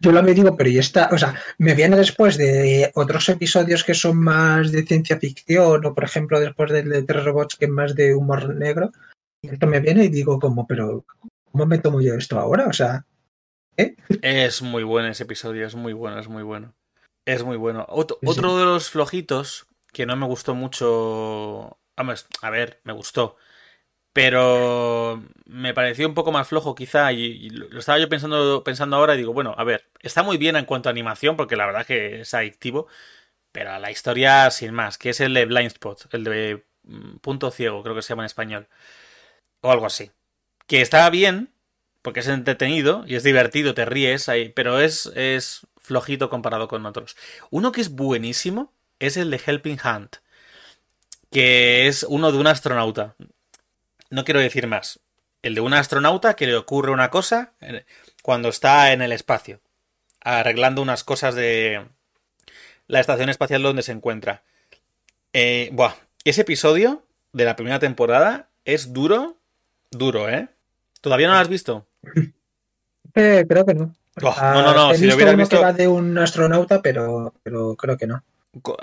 yo 0.01 0.11
lo 0.11 0.23
me 0.23 0.33
digo, 0.33 0.57
pero 0.57 0.69
y 0.69 0.77
esta, 0.77 1.09
o 1.11 1.17
sea, 1.17 1.35
me 1.57 1.75
viene 1.75 1.95
después 1.95 2.37
de 2.37 2.91
otros 2.95 3.29
episodios 3.29 3.83
que 3.83 3.93
son 3.93 4.17
más 4.17 4.71
de 4.71 4.83
ciencia 4.83 5.17
ficción, 5.17 5.85
o 5.85 5.93
por 5.93 6.03
ejemplo 6.03 6.39
después 6.39 6.71
del 6.71 6.89
de 6.89 7.03
Tres 7.03 7.23
Robots, 7.23 7.55
que 7.55 7.65
es 7.65 7.71
más 7.71 7.95
de 7.95 8.13
humor 8.15 8.53
negro, 8.53 8.91
y 9.41 9.49
esto 9.49 9.65
me 9.67 9.79
viene 9.79 10.05
y 10.05 10.09
digo 10.09 10.39
como, 10.39 10.67
pero 10.67 11.05
¿cómo 11.51 11.65
me 11.65 11.79
tomo 11.79 12.01
yo 12.01 12.13
esto 12.15 12.39
ahora? 12.39 12.67
O 12.67 12.73
sea, 12.73 13.05
Es 14.21 14.61
muy 14.61 14.83
bueno 14.83 15.09
ese 15.09 15.23
episodio, 15.23 15.65
es 15.65 15.75
muy 15.75 15.93
bueno, 15.93 16.19
es 16.19 16.27
muy 16.27 16.43
bueno. 16.43 16.73
Es 17.25 17.43
muy 17.43 17.57
bueno. 17.57 17.85
Otro, 17.89 18.17
Sí, 18.21 18.27
otro 18.29 18.57
de 18.57 18.65
los 18.65 18.89
flojitos 18.89 19.67
que 19.93 20.05
no 20.05 20.15
me 20.15 20.25
gustó 20.25 20.55
mucho. 20.55 21.77
Vamos, 21.95 22.27
a 22.41 22.49
ver, 22.49 22.81
me 22.83 22.93
gustó. 22.93 23.37
Pero 24.13 25.23
me 25.45 25.73
pareció 25.73 26.07
un 26.07 26.13
poco 26.15 26.31
más 26.31 26.47
flojo, 26.47 26.75
quizá. 26.75 27.11
Y, 27.13 27.23
y 27.23 27.49
lo 27.49 27.79
estaba 27.79 27.99
yo 27.99 28.09
pensando, 28.09 28.63
pensando 28.63 28.97
ahora 28.97 29.15
y 29.15 29.19
digo, 29.19 29.33
bueno, 29.33 29.55
a 29.57 29.63
ver, 29.63 29.89
está 30.01 30.23
muy 30.23 30.37
bien 30.37 30.55
en 30.57 30.65
cuanto 30.65 30.89
a 30.89 30.91
animación, 30.91 31.37
porque 31.37 31.55
la 31.55 31.65
verdad 31.65 31.85
que 31.85 32.21
es 32.21 32.33
adictivo. 32.33 32.87
Pero 33.51 33.77
la 33.79 33.91
historia, 33.91 34.51
sin 34.51 34.73
más, 34.73 34.97
que 34.97 35.11
es 35.11 35.21
el 35.21 35.33
de 35.33 35.45
Blind 35.45 35.67
Spot, 35.67 36.07
el 36.13 36.23
de 36.23 36.65
mm, 36.83 37.17
Punto 37.17 37.51
Ciego, 37.51 37.83
creo 37.83 37.95
que 37.95 38.01
se 38.01 38.09
llama 38.09 38.23
en 38.23 38.27
español. 38.27 38.67
O 39.61 39.71
algo 39.71 39.85
así. 39.85 40.11
Que 40.71 40.79
está 40.79 41.09
bien, 41.09 41.51
porque 42.01 42.21
es 42.21 42.29
entretenido 42.29 43.03
y 43.05 43.15
es 43.15 43.23
divertido, 43.23 43.73
te 43.73 43.83
ríes 43.83 44.29
ahí, 44.29 44.47
pero 44.47 44.79
es, 44.79 45.07
es 45.17 45.67
flojito 45.75 46.29
comparado 46.29 46.69
con 46.69 46.85
otros. 46.85 47.17
Uno 47.49 47.73
que 47.73 47.81
es 47.81 47.89
buenísimo 47.89 48.71
es 48.97 49.17
el 49.17 49.31
de 49.31 49.41
Helping 49.45 49.79
Hand, 49.83 50.11
que 51.29 51.89
es 51.89 52.03
uno 52.07 52.31
de 52.31 52.37
un 52.37 52.47
astronauta. 52.47 53.17
No 54.09 54.23
quiero 54.23 54.39
decir 54.39 54.65
más. 54.65 55.01
El 55.41 55.55
de 55.55 55.59
un 55.59 55.73
astronauta 55.73 56.35
que 56.35 56.47
le 56.47 56.55
ocurre 56.55 56.91
una 56.91 57.09
cosa 57.09 57.51
eh, 57.59 57.83
cuando 58.23 58.47
está 58.47 58.93
en 58.93 59.01
el 59.01 59.11
espacio, 59.11 59.59
arreglando 60.21 60.81
unas 60.81 61.03
cosas 61.03 61.35
de 61.35 61.85
la 62.87 63.01
estación 63.01 63.27
espacial 63.27 63.61
donde 63.61 63.83
se 63.83 63.91
encuentra. 63.91 64.45
Eh, 65.33 65.67
buah, 65.73 65.95
ese 66.23 66.43
episodio 66.43 67.05
de 67.33 67.43
la 67.43 67.57
primera 67.57 67.79
temporada 67.79 68.47
es 68.63 68.93
duro, 68.93 69.35
duro, 69.91 70.29
¿eh? 70.29 70.47
¿Todavía 71.01 71.27
no 71.27 71.33
lo 71.33 71.39
has 71.39 71.49
visto? 71.49 71.87
eh, 73.15 73.45
creo 73.47 73.65
que 73.65 73.73
no. 73.73 73.93
Oh, 74.21 74.35
no, 74.41 74.61
no, 74.61 74.73
no, 74.73 74.91
He 74.91 74.97
si 74.97 75.05
lo 75.05 75.15
visto 75.15 75.29
uno 75.29 75.37
visto- 75.37 75.57
que 75.57 75.63
va 75.63 75.73
de 75.73 75.87
un 75.87 76.17
astronauta, 76.17 76.81
pero, 76.81 77.33
pero 77.43 77.75
creo 77.75 77.97
que 77.97 78.07
no. 78.07 78.23
Cu- 78.61 78.75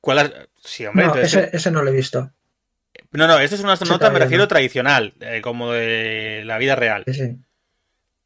¿Cuál 0.00 0.18
has- 0.18 0.32
Sí, 0.62 0.86
hombre, 0.86 1.06
No, 1.06 1.14
entonces- 1.14 1.44
ese, 1.48 1.56
ese 1.56 1.70
no 1.70 1.82
lo 1.82 1.90
he 1.90 1.94
visto. 1.94 2.30
No, 3.10 3.26
no, 3.28 3.38
este 3.38 3.56
es 3.56 3.62
un 3.62 3.70
astronauta, 3.70 4.10
me 4.10 4.18
refiero 4.18 4.44
no. 4.44 4.48
tradicional, 4.48 5.14
eh, 5.20 5.40
como 5.42 5.72
de 5.72 6.42
la 6.46 6.58
vida 6.58 6.74
real. 6.76 7.04
Sí, 7.06 7.14
sí. 7.14 7.36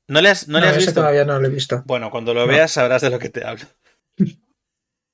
¿No 0.07 0.21
le 0.21 0.31
has, 0.31 0.49
no 0.49 0.55
No, 0.59 0.61
le 0.65 0.71
has 0.71 0.77
ese 0.77 0.87
visto? 0.87 1.01
todavía 1.01 1.25
no 1.25 1.39
lo 1.41 1.47
he 1.47 1.51
visto. 1.51 1.83
Bueno, 1.87 2.11
cuando 2.11 2.33
lo 2.33 2.47
veas 2.47 2.71
sabrás 2.73 3.03
de 3.03 3.11
lo 3.11 3.19
que 3.19 3.29
te 3.29 3.45
hablo. 3.45 3.65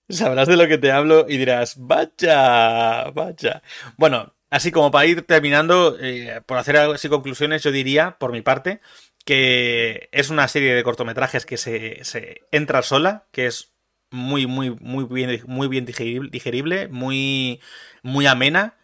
sabrás 0.09 0.49
de 0.49 0.57
lo 0.57 0.69
que 0.69 0.79
te 0.79 0.93
hablo 0.93 1.27
y 1.29 1.37
dirás, 1.39 1.75
vaya, 1.79 3.11
vaya. 3.11 3.63
Bueno, 3.97 4.35
así 4.55 4.71
como 4.71 4.93
para 4.93 5.07
ir 5.07 5.23
terminando, 5.23 5.97
eh, 6.01 6.41
por 6.47 6.59
hacer 6.59 6.77
así 6.77 7.09
conclusiones, 7.09 7.65
yo 7.65 7.73
diría, 7.73 8.17
por 8.21 8.31
mi 8.31 8.41
parte, 8.41 8.81
que 9.25 10.09
es 10.13 10.31
una 10.31 10.47
serie 10.47 10.75
de 10.75 10.85
cortometrajes 10.85 11.45
que 11.45 11.57
se, 11.57 12.05
se 12.05 12.43
entra 12.53 12.83
sola, 12.83 13.27
que 13.33 13.47
es 13.47 13.73
muy, 14.13 14.47
muy, 14.47 14.71
muy 14.81 15.07
bien, 15.07 15.43
muy 15.49 15.67
bien 15.67 15.85
digerible, 15.85 16.87
muy, 16.87 17.61
muy 18.05 18.27
amena, 18.27 18.77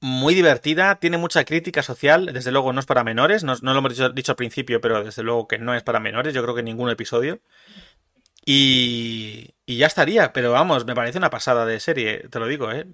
muy 0.00 0.34
divertida, 0.34 0.96
tiene 0.96 1.18
mucha 1.18 1.44
crítica 1.44 1.82
social, 1.82 2.32
desde 2.32 2.50
luego 2.50 2.72
no 2.72 2.80
es 2.80 2.86
para 2.86 3.04
menores, 3.04 3.44
no, 3.44 3.56
lo 3.60 3.78
hemos 3.78 3.92
dicho, 3.92 4.08
dicho, 4.08 4.32
al 4.32 4.36
principio, 4.36 4.80
pero 4.80 5.04
desde 5.04 5.22
luego 5.22 5.48
que 5.48 5.58
no 5.58 5.74
es 5.74 5.82
para 5.82 6.00
menores, 6.00 6.32
yo 6.32 6.42
creo 6.42 6.54
que 6.54 6.62
ningún 6.62 6.88
episodio. 6.88 7.40
Y, 8.46 9.50
y 9.70 9.76
ya 9.76 9.86
estaría, 9.86 10.32
pero 10.32 10.50
vamos, 10.50 10.84
me 10.84 10.96
parece 10.96 11.18
una 11.18 11.30
pasada 11.30 11.64
de 11.64 11.78
serie, 11.78 12.26
te 12.28 12.40
lo 12.40 12.48
digo, 12.48 12.72
¿eh? 12.72 12.88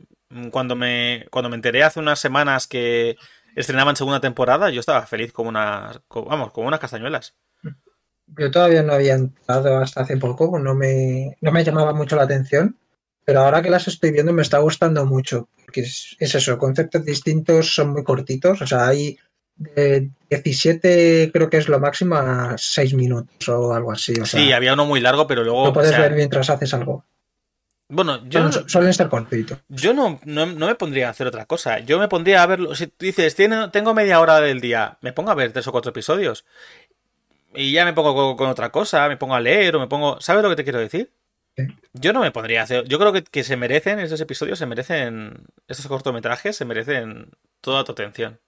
Cuando 0.51 0.77
me, 0.77 1.25
cuando 1.31 1.49
me 1.49 1.57
enteré 1.57 1.83
hace 1.83 2.01
unas 2.01 2.19
semanas 2.19 2.67
que 2.67 3.17
estrenaban 3.55 3.97
segunda 3.97 4.21
temporada, 4.21 4.69
yo 4.69 4.81
estaba 4.81 5.07
feliz 5.07 5.33
como 5.33 5.49
unas, 5.49 5.99
vamos, 6.11 6.53
como 6.53 6.69
unas 6.69 6.79
castañuelas. 6.79 7.35
Yo 8.27 8.51
todavía 8.51 8.83
no 8.83 8.93
había 8.93 9.15
entrado 9.15 9.79
hasta 9.79 10.03
hace 10.03 10.19
poco, 10.19 10.59
no 10.59 10.75
me, 10.75 11.39
no 11.41 11.51
me 11.51 11.65
llamaba 11.65 11.95
mucho 11.95 12.15
la 12.15 12.25
atención, 12.25 12.77
pero 13.25 13.41
ahora 13.41 13.63
que 13.63 13.71
las 13.71 13.89
estoy 13.89 14.11
viendo 14.11 14.35
me 14.35 14.43
está 14.43 14.59
gustando 14.59 15.07
mucho, 15.07 15.49
porque 15.65 15.81
es, 15.81 16.15
eso, 16.19 16.59
conceptos 16.59 17.07
distintos 17.07 17.75
son 17.75 17.93
muy 17.95 18.05
cortitos, 18.05 18.61
o 18.61 18.67
sea, 18.67 18.87
hay 18.87 19.17
de 19.57 20.11
17 20.31 21.31
creo 21.33 21.51
que 21.51 21.57
es 21.57 21.69
lo 21.69 21.81
máximo 21.81 22.17
a 22.17 22.55
6 22.57 22.95
minutos 22.95 23.49
o 23.49 23.73
algo 23.73 23.93
así. 23.93 24.15
sí, 24.25 24.53
había 24.53 24.75
uno 24.75 24.87
muy 24.87 25.01
largo, 25.01 25.27
pero 25.27 25.45
luego... 25.45 25.67
Lo 25.67 25.73
puedes 25.73 25.97
ver 25.97 26.13
mientras 26.13 26.51
haces 26.51 26.73
algo. 26.75 27.05
Bueno, 27.89 28.27
yo. 28.29 28.51
Suelen 28.51 28.91
estar 28.91 29.09
cortitos. 29.09 29.59
Yo 29.69 29.95
no, 29.95 30.19
no, 30.25 30.47
me 30.47 30.75
pondría 30.75 31.07
a 31.07 31.11
hacer 31.11 31.29
otra 31.29 31.47
cosa. 31.47 31.79
Yo 31.79 32.01
me 32.01 32.09
pondría 32.09 32.43
a 32.43 32.47
verlo. 32.47 32.75
Si 32.75 32.93
dices, 32.99 33.37
tengo 33.37 33.95
media 33.95 34.19
hora 34.19 34.41
del 34.41 34.61
día, 34.61 34.99
me 35.03 35.13
pongo 35.13 35.31
a 35.31 35.37
ver 35.37 35.53
tres 35.53 35.69
o 35.69 35.73
cuatro 35.73 35.91
episodios 35.91 36.45
y 37.57 37.73
ya 37.73 37.85
me 37.85 37.93
pongo 37.93 38.37
con, 38.37 38.49
otra 38.49 38.71
cosa, 38.71 39.09
me 39.09 39.17
pongo 39.17 39.35
a 39.35 39.41
leer 39.41 39.75
o 39.77 39.81
me 39.81 39.89
pongo... 39.89 40.21
¿Sabes 40.21 40.43
lo 40.43 40.51
que 40.51 40.57
te 40.57 40.65
quiero 40.65 40.79
decir? 40.79 41.11
Yo 41.95 42.13
no 42.13 42.21
me 42.21 42.31
pondría 42.31 42.61
a 42.61 42.65
hacer... 42.65 42.85
Yo 42.87 42.99
creo 42.99 43.13
que, 43.13 43.45
se 43.45 43.57
merecen, 43.57 43.99
estos 43.99 44.21
episodios 44.21 44.59
se 44.59 44.67
merecen... 44.67 45.47
Estos 45.67 45.87
cortometrajes 45.87 46.55
se 46.55 46.65
merecen 46.65 47.31
toda 47.63 47.85
tu 47.85 47.93
atención. 47.93 48.39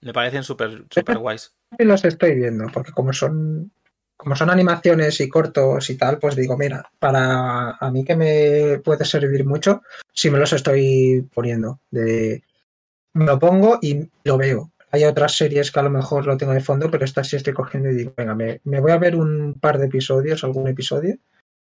Me 0.00 0.12
parecen 0.12 0.44
súper 0.44 0.84
super 0.90 1.18
guays. 1.18 1.54
Los 1.78 2.04
estoy 2.04 2.34
viendo, 2.34 2.66
porque 2.72 2.92
como 2.92 3.12
son 3.12 3.72
como 4.18 4.34
son 4.34 4.50
animaciones 4.50 5.20
y 5.20 5.28
cortos 5.28 5.88
y 5.90 5.96
tal, 5.96 6.18
pues 6.18 6.34
digo, 6.34 6.58
mira, 6.58 6.90
para 6.98 7.70
a 7.70 7.90
mí 7.92 8.04
que 8.04 8.16
me 8.16 8.80
puede 8.80 9.04
servir 9.04 9.46
mucho, 9.46 9.82
si 10.12 10.28
me 10.28 10.38
los 10.38 10.52
estoy 10.52 11.24
poniendo. 11.32 11.78
De, 11.88 12.42
me 13.14 13.26
lo 13.26 13.38
pongo 13.38 13.78
y 13.80 14.10
lo 14.24 14.36
veo. 14.36 14.72
Hay 14.90 15.04
otras 15.04 15.36
series 15.36 15.70
que 15.70 15.78
a 15.78 15.84
lo 15.84 15.90
mejor 15.90 16.26
lo 16.26 16.36
tengo 16.36 16.52
de 16.52 16.60
fondo, 16.60 16.90
pero 16.90 17.04
esta 17.04 17.22
sí 17.22 17.36
estoy 17.36 17.52
cogiendo 17.52 17.90
y 17.90 17.94
digo, 17.94 18.14
venga, 18.16 18.34
me, 18.34 18.60
voy 18.64 18.90
a 18.90 18.98
ver 18.98 19.14
un 19.14 19.54
par 19.54 19.78
de 19.78 19.86
episodios, 19.86 20.42
algún 20.42 20.66
episodio. 20.66 21.16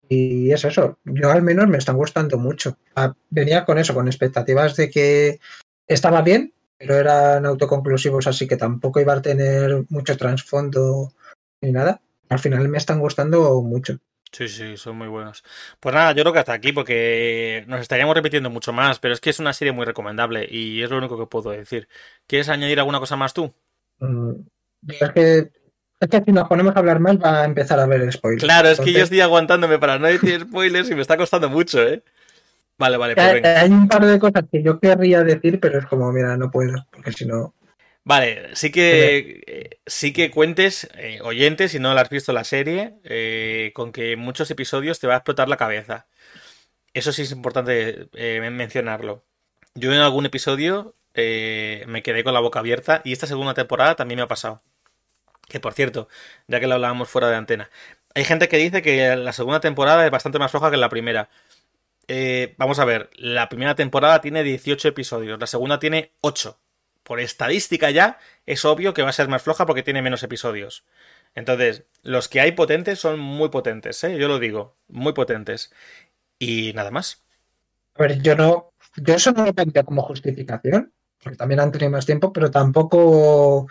Y 0.09 0.51
es 0.51 0.65
eso, 0.65 0.97
yo 1.05 1.29
al 1.29 1.43
menos 1.43 1.67
me 1.67 1.77
están 1.77 1.95
gustando 1.95 2.39
mucho. 2.39 2.75
Ah, 2.95 3.13
venía 3.29 3.65
con 3.65 3.77
eso, 3.77 3.93
con 3.93 4.07
expectativas 4.07 4.75
de 4.75 4.89
que 4.89 5.39
estaba 5.87 6.23
bien, 6.23 6.53
pero 6.81 6.95
eran 6.95 7.45
autoconclusivos, 7.45 8.25
así 8.25 8.47
que 8.47 8.57
tampoco 8.57 8.99
iba 8.99 9.13
a 9.13 9.21
tener 9.21 9.85
mucho 9.89 10.17
trasfondo 10.17 11.13
ni 11.61 11.71
nada. 11.71 12.01
Al 12.29 12.39
final 12.39 12.67
me 12.69 12.79
están 12.79 12.99
gustando 12.99 13.61
mucho. 13.61 13.99
Sí, 14.31 14.47
sí, 14.47 14.77
son 14.77 14.97
muy 14.97 15.09
buenos. 15.09 15.43
Pues 15.79 15.93
nada, 15.93 16.13
yo 16.13 16.23
creo 16.23 16.33
que 16.33 16.39
hasta 16.39 16.53
aquí, 16.53 16.71
porque 16.71 17.65
nos 17.67 17.81
estaríamos 17.81 18.15
repitiendo 18.15 18.49
mucho 18.49 18.73
más, 18.73 18.97
pero 18.97 19.13
es 19.13 19.19
que 19.19 19.29
es 19.29 19.39
una 19.39 19.53
serie 19.53 19.73
muy 19.73 19.85
recomendable 19.85 20.47
y 20.49 20.81
es 20.81 20.89
lo 20.89 20.97
único 20.97 21.19
que 21.19 21.27
puedo 21.27 21.51
decir. 21.51 21.87
¿Quieres 22.27 22.49
añadir 22.49 22.79
alguna 22.79 22.99
cosa 22.99 23.15
más 23.15 23.33
tú? 23.33 23.53
Mm, 23.99 24.31
es, 24.87 25.11
que, 25.11 25.51
es 25.99 26.09
que 26.09 26.21
si 26.23 26.31
nos 26.31 26.47
ponemos 26.47 26.75
a 26.75 26.79
hablar 26.79 26.99
más 26.99 27.17
va 27.17 27.41
a 27.41 27.45
empezar 27.45 27.79
a 27.79 27.83
haber 27.83 28.11
spoilers. 28.11 28.43
Claro, 28.43 28.69
es 28.69 28.79
que 28.79 28.93
yo 28.93 29.03
estoy 29.03 29.21
aguantándome 29.21 29.77
para 29.77 29.99
no 29.99 30.07
decir 30.07 30.41
spoilers 30.41 30.89
y 30.89 30.95
me 30.95 31.01
está 31.01 31.17
costando 31.17 31.49
mucho, 31.49 31.85
¿eh? 31.85 32.01
Vale, 32.81 32.97
vale, 32.97 33.13
pues 33.13 33.27
hay, 33.27 33.41
hay 33.43 33.69
un 33.69 33.87
par 33.87 34.03
de 34.03 34.17
cosas 34.17 34.43
que 34.51 34.63
yo 34.63 34.79
querría 34.79 35.23
decir, 35.23 35.59
pero 35.59 35.77
es 35.77 35.85
como, 35.85 36.11
mira, 36.11 36.35
no 36.35 36.49
puedo, 36.49 36.87
porque 36.89 37.11
si 37.11 37.27
no... 37.27 37.53
Vale, 38.03 38.55
sí 38.55 38.71
que, 38.71 39.43
eh, 39.45 39.79
sí 39.85 40.11
que 40.13 40.31
cuentes, 40.31 40.89
eh, 40.95 41.19
oyentes, 41.21 41.73
si 41.73 41.77
no 41.77 41.93
la 41.93 42.01
has 42.01 42.09
visto 42.09 42.33
la 42.33 42.43
serie, 42.43 42.95
eh, 43.03 43.69
con 43.75 43.91
que 43.91 44.13
en 44.13 44.19
muchos 44.19 44.49
episodios 44.49 44.99
te 44.99 45.05
va 45.05 45.13
a 45.13 45.17
explotar 45.17 45.47
la 45.47 45.57
cabeza. 45.57 46.07
Eso 46.95 47.11
sí 47.11 47.21
es 47.21 47.31
importante 47.31 48.09
mencionarlo. 48.49 49.23
Yo 49.75 49.93
en 49.93 49.99
algún 49.99 50.25
episodio 50.25 50.95
me 51.13 52.01
quedé 52.03 52.23
con 52.23 52.33
la 52.33 52.39
boca 52.39 52.57
abierta 52.59 53.01
y 53.03 53.13
esta 53.13 53.27
segunda 53.27 53.53
temporada 53.53 53.93
también 53.93 54.17
me 54.17 54.23
ha 54.23 54.27
pasado. 54.27 54.63
Que 55.47 55.59
por 55.59 55.73
cierto, 55.73 56.07
ya 56.47 56.59
que 56.59 56.65
lo 56.65 56.73
hablábamos 56.73 57.09
fuera 57.09 57.29
de 57.29 57.35
antena, 57.35 57.69
hay 58.15 58.23
gente 58.23 58.49
que 58.49 58.57
dice 58.57 58.81
que 58.81 59.15
la 59.15 59.33
segunda 59.33 59.59
temporada 59.59 60.03
es 60.03 60.11
bastante 60.11 60.39
más 60.39 60.49
floja 60.49 60.71
que 60.71 60.77
la 60.77 60.89
primera. 60.89 61.29
Vamos 62.57 62.79
a 62.79 62.85
ver, 62.85 63.09
la 63.15 63.49
primera 63.49 63.75
temporada 63.75 64.21
tiene 64.21 64.43
18 64.43 64.87
episodios, 64.87 65.39
la 65.39 65.47
segunda 65.47 65.79
tiene 65.79 66.13
8 66.21 66.59
por 67.03 67.19
estadística 67.19 67.89
ya, 67.89 68.19
es 68.45 68.63
obvio 68.65 68.93
que 68.93 69.01
va 69.01 69.09
a 69.09 69.13
ser 69.13 69.27
más 69.27 69.41
floja 69.41 69.65
porque 69.65 69.83
tiene 69.83 70.01
menos 70.01 70.23
episodios. 70.23 70.85
Entonces, 71.33 71.85
los 72.03 72.27
que 72.27 72.41
hay 72.41 72.51
potentes 72.51 72.99
son 72.99 73.19
muy 73.19 73.49
potentes, 73.49 74.03
¿eh? 74.03 74.17
yo 74.17 74.27
lo 74.27 74.39
digo, 74.39 74.75
muy 74.87 75.13
potentes. 75.13 75.71
Y 76.39 76.73
nada 76.73 76.91
más. 76.91 77.23
A 77.95 78.03
ver, 78.03 78.21
yo 78.21 78.35
no, 78.35 78.73
yo 78.97 79.15
eso 79.15 79.31
no 79.31 79.45
lo 79.45 79.53
pondría 79.53 79.83
como 79.83 80.01
justificación, 80.03 80.93
porque 81.23 81.37
también 81.37 81.59
han 81.59 81.71
tenido 81.71 81.91
más 81.91 82.05
tiempo, 82.05 82.33
pero 82.33 82.51
tampoco, 82.51 83.67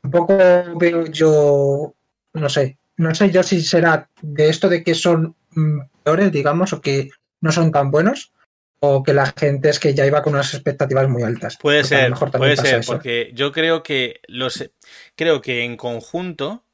tampoco 0.00 0.36
veo 0.76 1.06
yo, 1.06 1.94
no 2.32 2.48
sé, 2.48 2.78
no 2.96 3.14
sé 3.14 3.30
yo 3.30 3.42
si 3.42 3.60
será 3.62 4.08
de 4.22 4.48
esto 4.48 4.68
de 4.68 4.82
que 4.82 4.94
son 4.94 5.34
mm, 5.50 5.80
peores, 6.02 6.32
digamos, 6.32 6.72
o 6.72 6.80
que 6.80 7.10
no 7.44 7.52
son 7.52 7.70
tan 7.70 7.90
buenos, 7.90 8.32
o 8.80 9.02
que 9.02 9.14
la 9.14 9.32
gente 9.36 9.68
es 9.68 9.78
que 9.78 9.94
ya 9.94 10.06
iba 10.06 10.22
con 10.22 10.34
unas 10.34 10.52
expectativas 10.54 11.08
muy 11.08 11.22
altas. 11.22 11.56
Puede 11.58 11.84
ser, 11.84 12.12
puede 12.14 12.56
ser, 12.56 12.84
porque 12.84 13.30
yo 13.34 13.52
creo 13.52 13.82
que 13.82 14.20
los 14.26 14.70
creo 15.14 15.40
que 15.40 15.64
en 15.64 15.76
conjunto 15.76 16.64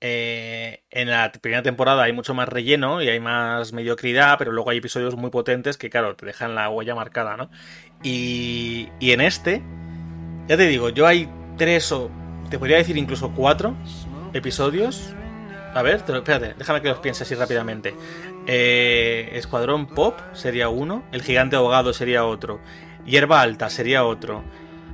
eh, 0.00 0.84
en 0.90 1.10
la 1.10 1.32
primera 1.32 1.62
temporada 1.62 2.04
hay 2.04 2.12
mucho 2.12 2.32
más 2.32 2.48
relleno 2.48 3.02
y 3.02 3.08
hay 3.08 3.18
más 3.18 3.72
mediocridad, 3.72 4.36
pero 4.38 4.52
luego 4.52 4.70
hay 4.70 4.78
episodios 4.78 5.16
muy 5.16 5.30
potentes 5.30 5.76
que, 5.76 5.90
claro, 5.90 6.14
te 6.14 6.26
dejan 6.26 6.54
la 6.54 6.70
huella 6.70 6.94
marcada, 6.94 7.36
¿no? 7.36 7.50
Y, 8.02 8.88
y 9.00 9.10
en 9.10 9.20
este, 9.20 9.62
ya 10.46 10.56
te 10.56 10.68
digo, 10.68 10.90
yo 10.90 11.06
hay 11.06 11.28
tres 11.56 11.90
o, 11.90 12.10
te 12.48 12.58
podría 12.58 12.76
decir 12.76 12.96
incluso 12.96 13.32
cuatro 13.34 13.74
episodios. 14.32 15.14
A 15.74 15.82
ver, 15.82 15.96
espérate, 15.96 16.54
déjame 16.56 16.80
que 16.80 16.88
los 16.88 16.98
piense 16.98 17.24
así 17.24 17.34
rápidamente. 17.34 17.94
Eh, 18.50 19.28
Escuadrón 19.34 19.86
Pop 19.86 20.18
sería 20.32 20.70
uno. 20.70 21.04
El 21.12 21.22
Gigante 21.22 21.54
Ahogado 21.54 21.92
sería 21.92 22.24
otro. 22.24 22.60
Hierba 23.04 23.42
Alta 23.42 23.68
sería 23.68 24.04
otro. 24.04 24.42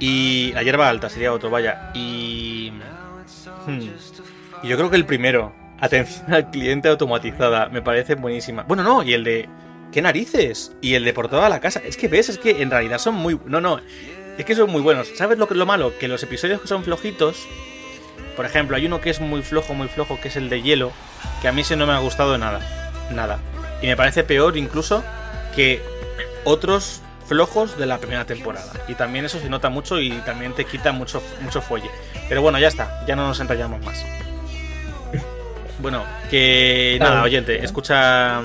Y. 0.00 0.50
La 0.54 0.64
Hierba 0.64 0.88
Alta 0.88 1.08
sería 1.08 1.32
otro, 1.32 1.50
vaya. 1.50 1.92
Y. 1.94 2.72
Hmm, 3.64 3.80
y 4.64 4.68
yo 4.68 4.76
creo 4.76 4.90
que 4.90 4.96
el 4.96 5.06
primero. 5.06 5.54
Atención 5.80 6.34
al 6.34 6.50
cliente 6.50 6.88
automatizada. 6.88 7.68
Me 7.68 7.80
parece 7.80 8.16
buenísima. 8.16 8.64
Bueno, 8.64 8.82
no, 8.82 9.04
y 9.04 9.14
el 9.14 9.22
de. 9.22 9.48
¿Qué 9.92 10.02
narices? 10.02 10.74
Y 10.80 10.94
el 10.94 11.04
de 11.04 11.12
por 11.12 11.28
toda 11.28 11.48
la 11.48 11.60
casa. 11.60 11.80
Es 11.84 11.96
que 11.96 12.08
ves, 12.08 12.28
es 12.28 12.38
que 12.38 12.60
en 12.60 12.72
realidad 12.72 12.98
son 12.98 13.14
muy. 13.14 13.38
No, 13.46 13.60
no. 13.60 13.80
Es 14.36 14.44
que 14.44 14.56
son 14.56 14.68
muy 14.68 14.82
buenos. 14.82 15.06
¿Sabes 15.14 15.38
lo 15.38 15.46
que 15.46 15.54
lo 15.54 15.64
malo? 15.64 15.96
Que 15.96 16.08
los 16.08 16.20
episodios 16.24 16.60
que 16.60 16.66
son 16.66 16.82
flojitos. 16.82 17.46
Por 18.34 18.46
ejemplo, 18.46 18.76
hay 18.76 18.86
uno 18.86 19.00
que 19.00 19.10
es 19.10 19.20
muy 19.20 19.42
flojo, 19.42 19.74
muy 19.74 19.86
flojo, 19.86 20.18
que 20.20 20.26
es 20.26 20.34
el 20.34 20.48
de 20.48 20.60
hielo. 20.60 20.90
Que 21.40 21.46
a 21.46 21.52
mí 21.52 21.62
sí 21.62 21.76
no 21.76 21.86
me 21.86 21.92
ha 21.92 21.98
gustado 21.98 22.36
nada 22.36 22.83
nada. 23.10 23.38
Y 23.82 23.86
me 23.86 23.96
parece 23.96 24.24
peor 24.24 24.56
incluso 24.56 25.02
que 25.54 25.82
otros 26.44 27.02
flojos 27.26 27.78
de 27.78 27.86
la 27.86 27.98
primera 27.98 28.24
temporada. 28.24 28.72
Y 28.88 28.94
también 28.94 29.24
eso 29.24 29.38
se 29.40 29.48
nota 29.48 29.68
mucho 29.68 30.00
y 30.00 30.10
también 30.20 30.54
te 30.54 30.64
quita 30.64 30.92
mucho, 30.92 31.22
mucho 31.40 31.60
fuelle. 31.60 31.90
Pero 32.28 32.42
bueno, 32.42 32.58
ya 32.58 32.68
está, 32.68 33.04
ya 33.06 33.16
no 33.16 33.26
nos 33.26 33.40
enrollamos 33.40 33.82
más. 33.84 34.04
Bueno, 35.78 36.04
que 36.30 36.96
nada, 37.00 37.22
oyente, 37.22 37.62
escucha. 37.64 38.40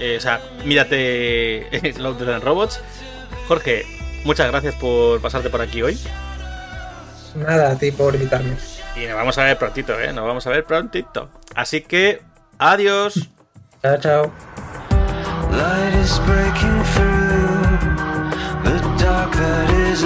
Eh, 0.00 0.16
o 0.16 0.20
sea, 0.20 0.40
mírate 0.64 1.94
Love 1.98 2.18
the 2.18 2.38
Robots. 2.38 2.80
Jorge, 3.48 3.84
muchas 4.24 4.48
gracias 4.48 4.74
por 4.76 5.20
pasarte 5.20 5.50
por 5.50 5.60
aquí 5.60 5.82
hoy. 5.82 5.98
Nada, 7.34 7.72
a 7.72 7.78
ti 7.78 7.90
por 7.90 8.14
invitarme. 8.14 8.56
Y 8.96 9.06
nos 9.06 9.16
vamos 9.16 9.38
a 9.38 9.44
ver 9.44 9.58
prontito, 9.58 9.98
¿eh? 9.98 10.12
Nos 10.12 10.24
vamos 10.24 10.46
a 10.46 10.50
ver 10.50 10.64
prontito. 10.64 11.30
Así 11.54 11.80
que, 11.80 12.22
adiós. 12.58 13.28
Chao. 13.84 14.32
Light 15.52 15.94
is 15.94 16.18
breaking 16.26 16.82
through 16.94 17.62
the 18.64 18.96
dark 18.98 19.32
that 19.34 19.70
is 19.70 20.02